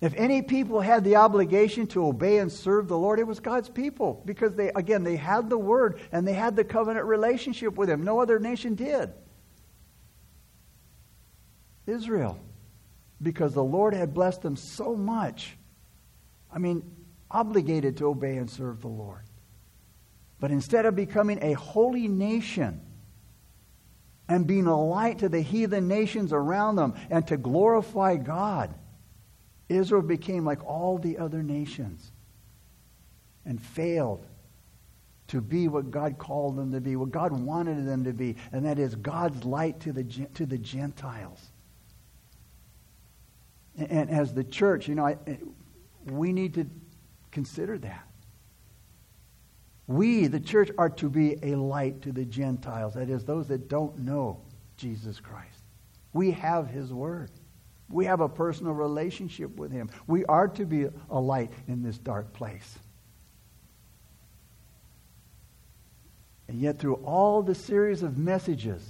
If 0.00 0.14
any 0.16 0.42
people 0.42 0.80
had 0.80 1.04
the 1.04 1.14
obligation 1.16 1.86
to 1.88 2.04
obey 2.04 2.38
and 2.38 2.50
serve 2.50 2.88
the 2.88 2.98
Lord, 2.98 3.20
it 3.20 3.26
was 3.26 3.38
God's 3.38 3.68
people. 3.68 4.20
Because 4.24 4.52
they, 4.56 4.70
again, 4.74 5.04
they 5.04 5.14
had 5.14 5.48
the 5.48 5.56
word 5.56 6.00
and 6.10 6.26
they 6.26 6.32
had 6.32 6.56
the 6.56 6.64
covenant 6.64 7.06
relationship 7.06 7.76
with 7.76 7.88
Him. 7.88 8.02
No 8.02 8.20
other 8.20 8.40
nation 8.40 8.74
did. 8.74 9.12
Israel. 11.86 12.36
Because 13.22 13.54
the 13.54 13.62
Lord 13.62 13.94
had 13.94 14.12
blessed 14.12 14.42
them 14.42 14.56
so 14.56 14.96
much. 14.96 15.56
I 16.52 16.58
mean, 16.58 16.82
obligated 17.30 17.98
to 17.98 18.06
obey 18.06 18.38
and 18.38 18.50
serve 18.50 18.80
the 18.80 18.88
Lord. 18.88 19.22
But 20.42 20.50
instead 20.50 20.86
of 20.86 20.96
becoming 20.96 21.38
a 21.40 21.52
holy 21.52 22.08
nation 22.08 22.80
and 24.28 24.44
being 24.44 24.66
a 24.66 24.76
light 24.76 25.20
to 25.20 25.28
the 25.28 25.40
heathen 25.40 25.86
nations 25.86 26.32
around 26.32 26.74
them 26.74 26.94
and 27.10 27.24
to 27.28 27.36
glorify 27.36 28.16
God, 28.16 28.74
Israel 29.68 30.02
became 30.02 30.44
like 30.44 30.64
all 30.64 30.98
the 30.98 31.18
other 31.18 31.44
nations 31.44 32.10
and 33.44 33.62
failed 33.62 34.26
to 35.28 35.40
be 35.40 35.68
what 35.68 35.92
God 35.92 36.18
called 36.18 36.56
them 36.56 36.72
to 36.72 36.80
be, 36.80 36.96
what 36.96 37.12
God 37.12 37.30
wanted 37.30 37.86
them 37.86 38.02
to 38.02 38.12
be, 38.12 38.34
and 38.50 38.66
that 38.66 38.80
is 38.80 38.96
God's 38.96 39.44
light 39.44 39.78
to 39.82 39.92
the, 39.92 40.02
to 40.34 40.44
the 40.44 40.58
Gentiles. 40.58 41.40
And, 43.78 43.92
and 43.92 44.10
as 44.10 44.34
the 44.34 44.42
church, 44.42 44.88
you 44.88 44.96
know, 44.96 45.06
I, 45.06 45.18
we 46.04 46.32
need 46.32 46.54
to 46.54 46.66
consider 47.30 47.78
that. 47.78 48.08
We, 49.86 50.26
the 50.26 50.40
church, 50.40 50.70
are 50.78 50.90
to 50.90 51.08
be 51.08 51.38
a 51.42 51.56
light 51.56 52.02
to 52.02 52.12
the 52.12 52.24
Gentiles, 52.24 52.94
that 52.94 53.10
is, 53.10 53.24
those 53.24 53.48
that 53.48 53.68
don't 53.68 53.98
know 53.98 54.40
Jesus 54.76 55.20
Christ. 55.20 55.62
We 56.12 56.30
have 56.32 56.68
his 56.68 56.92
word. 56.92 57.30
We 57.88 58.06
have 58.06 58.20
a 58.20 58.28
personal 58.28 58.72
relationship 58.72 59.56
with 59.56 59.70
him. 59.70 59.90
We 60.06 60.24
are 60.26 60.48
to 60.48 60.64
be 60.64 60.86
a 61.10 61.20
light 61.20 61.52
in 61.68 61.82
this 61.82 61.98
dark 61.98 62.32
place. 62.32 62.78
And 66.48 66.60
yet, 66.60 66.78
through 66.78 66.96
all 66.96 67.42
the 67.42 67.54
series 67.54 68.02
of 68.02 68.18
messages, 68.18 68.86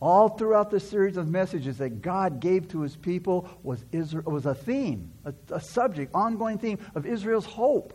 all 0.00 0.30
throughout 0.30 0.70
the 0.70 0.80
series 0.80 1.16
of 1.16 1.28
messages 1.28 1.78
that 1.78 2.02
God 2.02 2.40
gave 2.40 2.68
to 2.68 2.80
his 2.80 2.96
people 2.96 3.48
was, 3.62 3.84
Israel, 3.92 4.32
was 4.32 4.46
a 4.46 4.54
theme, 4.54 5.12
a, 5.24 5.34
a 5.50 5.60
subject, 5.60 6.12
ongoing 6.14 6.58
theme 6.58 6.78
of 6.94 7.06
Israel's 7.06 7.46
hope. 7.46 7.94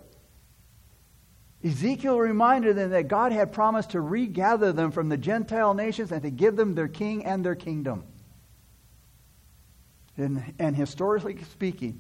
Ezekiel 1.65 2.19
reminded 2.19 2.75
them 2.75 2.91
that 2.91 3.07
God 3.07 3.31
had 3.31 3.51
promised 3.51 3.91
to 3.91 4.01
regather 4.01 4.71
them 4.71 4.91
from 4.91 5.09
the 5.09 5.17
Gentile 5.17 5.73
nations 5.73 6.11
and 6.11 6.21
to 6.21 6.29
give 6.29 6.55
them 6.55 6.75
their 6.75 6.87
king 6.87 7.25
and 7.25 7.43
their 7.43 7.55
kingdom. 7.55 8.03
And, 10.15 10.53
and 10.59 10.75
historically 10.75 11.41
speaking, 11.43 11.99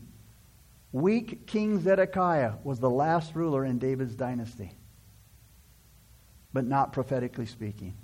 weak 0.91 1.47
King 1.47 1.81
Zedekiah 1.81 2.53
was 2.63 2.79
the 2.79 2.91
last 2.91 3.33
ruler 3.33 3.65
in 3.65 3.79
David's 3.79 4.15
dynasty, 4.15 4.71
but 6.53 6.65
not 6.65 6.93
prophetically 6.93 7.47
speaking. 7.47 7.95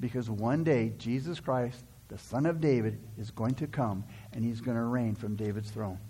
Because 0.00 0.28
one 0.28 0.64
day, 0.64 0.94
Jesus 0.98 1.38
Christ, 1.38 1.84
the 2.08 2.18
Son 2.18 2.44
of 2.44 2.60
David, 2.60 2.98
is 3.16 3.30
going 3.30 3.54
to 3.54 3.68
come 3.68 4.02
and 4.32 4.44
he's 4.44 4.60
going 4.60 4.76
to 4.76 4.82
reign 4.82 5.14
from 5.14 5.36
David's 5.36 5.70
throne. 5.70 6.00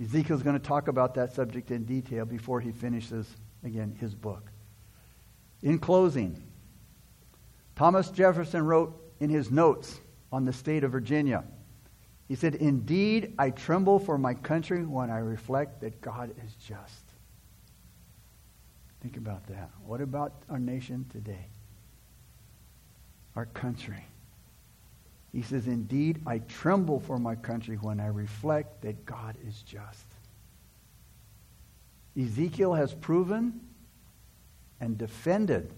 Ezekiel's 0.00 0.42
going 0.42 0.58
to 0.58 0.64
talk 0.64 0.88
about 0.88 1.14
that 1.14 1.34
subject 1.34 1.70
in 1.70 1.84
detail 1.84 2.24
before 2.24 2.60
he 2.60 2.72
finishes, 2.72 3.26
again, 3.64 3.96
his 4.00 4.14
book. 4.14 4.50
In 5.62 5.78
closing, 5.78 6.42
Thomas 7.76 8.10
Jefferson 8.10 8.64
wrote 8.64 8.98
in 9.20 9.28
his 9.28 9.50
notes 9.50 10.00
on 10.32 10.44
the 10.44 10.52
state 10.52 10.84
of 10.84 10.92
Virginia, 10.92 11.44
he 12.28 12.34
said, 12.34 12.54
Indeed, 12.54 13.34
I 13.38 13.50
tremble 13.50 13.98
for 13.98 14.16
my 14.16 14.34
country 14.34 14.84
when 14.84 15.10
I 15.10 15.18
reflect 15.18 15.80
that 15.80 16.00
God 16.00 16.34
is 16.44 16.54
just. 16.54 17.04
Think 19.02 19.16
about 19.16 19.46
that. 19.48 19.70
What 19.84 20.00
about 20.00 20.32
our 20.48 20.58
nation 20.58 21.06
today? 21.10 21.48
our 23.36 23.46
country. 23.46 24.04
He 25.32 25.42
says, 25.42 25.66
Indeed, 25.66 26.22
I 26.26 26.38
tremble 26.38 27.00
for 27.00 27.18
my 27.18 27.34
country 27.34 27.76
when 27.76 28.00
I 28.00 28.06
reflect 28.06 28.82
that 28.82 29.04
God 29.04 29.36
is 29.46 29.62
just. 29.62 30.06
Ezekiel 32.20 32.74
has 32.74 32.92
proven 32.92 33.60
and 34.80 34.98
defended 34.98 35.72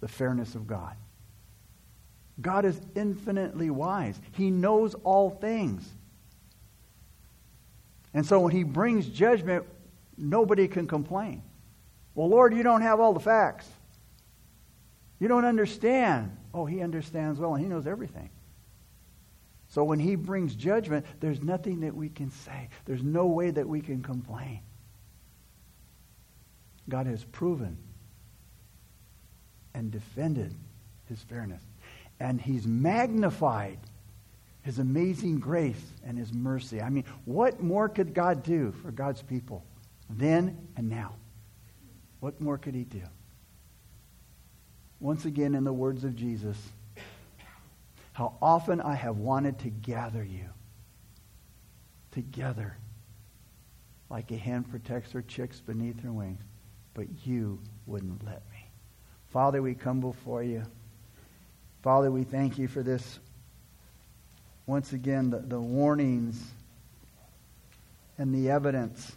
the 0.00 0.08
fairness 0.08 0.54
of 0.54 0.66
God. 0.66 0.96
God 2.40 2.64
is 2.64 2.80
infinitely 2.94 3.70
wise. 3.70 4.20
He 4.32 4.50
knows 4.50 4.94
all 5.04 5.30
things. 5.30 5.88
And 8.12 8.26
so 8.26 8.40
when 8.40 8.52
he 8.52 8.62
brings 8.62 9.06
judgment, 9.08 9.64
nobody 10.18 10.68
can 10.68 10.86
complain. 10.86 11.42
Well, 12.14 12.28
Lord, 12.28 12.54
you 12.54 12.62
don't 12.62 12.82
have 12.82 12.98
all 12.98 13.12
the 13.12 13.20
facts. 13.20 13.68
You 15.18 15.28
don't 15.28 15.44
understand. 15.44 16.36
Oh, 16.52 16.66
he 16.66 16.82
understands 16.82 17.40
well 17.40 17.54
and 17.54 17.62
he 17.62 17.68
knows 17.68 17.86
everything. 17.86 18.30
So 19.68 19.82
when 19.84 19.98
he 19.98 20.14
brings 20.14 20.54
judgment, 20.54 21.06
there's 21.20 21.42
nothing 21.42 21.80
that 21.80 21.94
we 21.94 22.08
can 22.08 22.30
say. 22.30 22.68
There's 22.84 23.02
no 23.02 23.26
way 23.26 23.50
that 23.50 23.68
we 23.68 23.80
can 23.80 24.02
complain. 24.02 24.60
God 26.88 27.06
has 27.06 27.24
proven 27.24 27.76
and 29.74 29.90
defended 29.90 30.54
his 31.08 31.20
fairness. 31.22 31.62
And 32.20 32.40
he's 32.40 32.66
magnified 32.66 33.78
his 34.62 34.78
amazing 34.78 35.38
grace 35.38 35.80
and 36.04 36.16
his 36.18 36.32
mercy. 36.32 36.80
I 36.80 36.88
mean, 36.90 37.04
what 37.24 37.60
more 37.60 37.88
could 37.88 38.14
God 38.14 38.42
do 38.42 38.72
for 38.82 38.90
God's 38.90 39.22
people 39.22 39.64
then 40.08 40.56
and 40.76 40.88
now? 40.88 41.14
What 42.20 42.40
more 42.40 42.58
could 42.58 42.74
he 42.74 42.84
do? 42.84 43.02
Once 45.00 45.24
again 45.24 45.54
in 45.54 45.64
the 45.64 45.72
words 45.72 46.04
of 46.04 46.16
Jesus, 46.16 46.56
how 48.12 48.36
often 48.40 48.80
I 48.80 48.94
have 48.94 49.18
wanted 49.18 49.58
to 49.60 49.70
gather 49.70 50.24
you 50.24 50.48
together 52.12 52.76
like 54.08 54.30
a 54.30 54.36
hen 54.36 54.62
protects 54.64 55.12
her 55.12 55.22
chicks 55.22 55.60
beneath 55.60 56.00
her 56.02 56.12
wings, 56.12 56.40
but 56.94 57.06
you 57.24 57.58
wouldn't 57.86 58.24
let 58.24 58.42
me. 58.50 58.70
Father, 59.32 59.60
we 59.60 59.74
come 59.74 60.00
before 60.00 60.42
you. 60.42 60.62
Father, 61.82 62.10
we 62.10 62.24
thank 62.24 62.56
you 62.56 62.68
for 62.68 62.82
this. 62.82 63.18
Once 64.64 64.92
again, 64.92 65.30
the, 65.30 65.38
the 65.40 65.60
warnings 65.60 66.42
and 68.16 68.34
the 68.34 68.50
evidence 68.50 69.14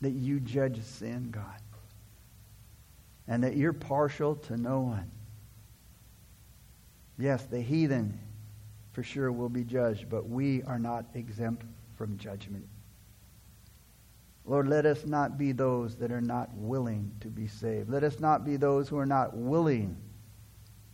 that 0.00 0.12
you 0.12 0.40
judge 0.40 0.80
sin, 0.82 1.28
God 1.30 1.60
and 3.28 3.42
that 3.44 3.56
you're 3.56 3.72
partial 3.72 4.36
to 4.36 4.56
no 4.56 4.80
one. 4.80 5.10
Yes, 7.18 7.44
the 7.44 7.60
heathen 7.60 8.18
for 8.92 9.02
sure 9.02 9.32
will 9.32 9.48
be 9.48 9.64
judged, 9.64 10.08
but 10.08 10.28
we 10.28 10.62
are 10.62 10.78
not 10.78 11.06
exempt 11.14 11.64
from 11.96 12.16
judgment. 12.18 12.66
Lord, 14.44 14.68
let 14.68 14.86
us 14.86 15.04
not 15.04 15.36
be 15.36 15.52
those 15.52 15.96
that 15.96 16.12
are 16.12 16.20
not 16.20 16.50
willing 16.54 17.10
to 17.20 17.28
be 17.28 17.48
saved. 17.48 17.90
Let 17.90 18.04
us 18.04 18.20
not 18.20 18.44
be 18.44 18.56
those 18.56 18.88
who 18.88 18.96
are 18.96 19.06
not 19.06 19.36
willing 19.36 19.96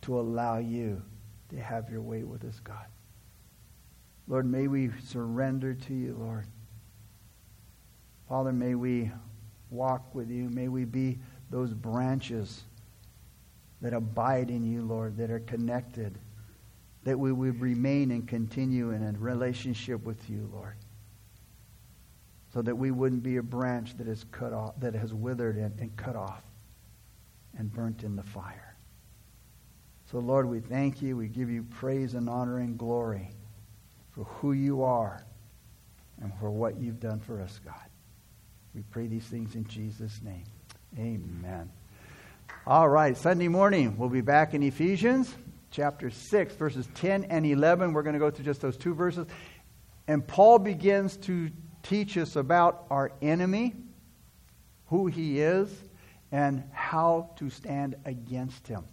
to 0.01 0.19
allow 0.19 0.57
you 0.57 1.01
to 1.49 1.61
have 1.61 1.89
your 1.89 2.01
way 2.01 2.23
with 2.23 2.43
us, 2.45 2.59
God. 2.59 2.87
Lord, 4.27 4.45
may 4.45 4.67
we 4.67 4.89
surrender 5.05 5.73
to 5.73 5.93
you, 5.93 6.15
Lord. 6.19 6.47
Father, 8.27 8.51
may 8.51 8.73
we 8.73 9.11
walk 9.69 10.15
with 10.15 10.31
you. 10.31 10.49
May 10.49 10.67
we 10.67 10.85
be 10.85 11.19
those 11.49 11.73
branches 11.73 12.63
that 13.81 13.93
abide 13.93 14.49
in 14.49 14.65
you, 14.65 14.81
Lord, 14.81 15.17
that 15.17 15.29
are 15.29 15.41
connected, 15.41 16.17
that 17.03 17.19
we 17.19 17.31
would 17.31 17.59
remain 17.59 18.11
and 18.11 18.27
continue 18.27 18.91
in 18.91 19.03
a 19.03 19.11
relationship 19.19 20.03
with 20.03 20.29
you, 20.29 20.49
Lord. 20.53 20.75
So 22.53 22.61
that 22.61 22.75
we 22.75 22.91
wouldn't 22.91 23.23
be 23.23 23.37
a 23.37 23.43
branch 23.43 23.97
that 23.97 24.07
is 24.07 24.25
cut 24.31 24.53
off, 24.53 24.79
that 24.79 24.93
has 24.93 25.13
withered 25.13 25.57
and, 25.57 25.77
and 25.79 25.95
cut 25.97 26.15
off 26.15 26.43
and 27.57 27.71
burnt 27.71 28.03
in 28.03 28.15
the 28.15 28.23
fire. 28.23 28.75
So, 30.11 30.19
Lord, 30.19 30.47
we 30.47 30.59
thank 30.59 31.01
you. 31.01 31.17
We 31.17 31.27
give 31.27 31.49
you 31.49 31.63
praise 31.63 32.13
and 32.13 32.29
honor 32.29 32.59
and 32.59 32.77
glory 32.77 33.31
for 34.11 34.23
who 34.25 34.53
you 34.53 34.83
are 34.83 35.25
and 36.21 36.31
for 36.39 36.51
what 36.51 36.79
you've 36.79 36.99
done 36.99 37.19
for 37.19 37.41
us, 37.41 37.59
God. 37.65 37.89
We 38.75 38.83
pray 38.91 39.07
these 39.07 39.25
things 39.25 39.55
in 39.55 39.65
Jesus' 39.65 40.21
name. 40.23 40.45
Amen. 40.97 41.71
All 42.67 42.87
right, 42.87 43.17
Sunday 43.17 43.47
morning, 43.47 43.97
we'll 43.97 44.09
be 44.09 44.21
back 44.21 44.53
in 44.53 44.61
Ephesians 44.61 45.33
chapter 45.71 46.11
6, 46.11 46.53
verses 46.53 46.87
10 46.93 47.25
and 47.25 47.47
11. 47.47 47.93
We're 47.93 48.03
going 48.03 48.13
to 48.13 48.19
go 48.19 48.29
through 48.29 48.45
just 48.45 48.61
those 48.61 48.77
two 48.77 48.93
verses. 48.93 49.25
And 50.07 50.25
Paul 50.25 50.59
begins 50.59 51.17
to 51.17 51.49
teach 51.81 52.15
us 52.15 52.35
about 52.35 52.85
our 52.91 53.11
enemy, 53.23 53.73
who 54.87 55.07
he 55.07 55.39
is, 55.39 55.69
and 56.31 56.63
how 56.71 57.31
to 57.37 57.49
stand 57.49 57.95
against 58.05 58.67
him. 58.67 58.83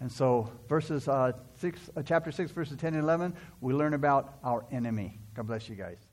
And 0.00 0.10
so, 0.10 0.50
verses 0.68 1.06
uh, 1.06 1.32
six, 1.60 1.78
uh, 1.96 2.02
chapter 2.02 2.32
6, 2.32 2.50
verses 2.50 2.76
10 2.76 2.94
and 2.94 3.04
11, 3.04 3.34
we 3.60 3.72
learn 3.72 3.94
about 3.94 4.34
our 4.42 4.64
enemy. 4.72 5.20
God 5.34 5.46
bless 5.46 5.68
you 5.68 5.76
guys. 5.76 6.03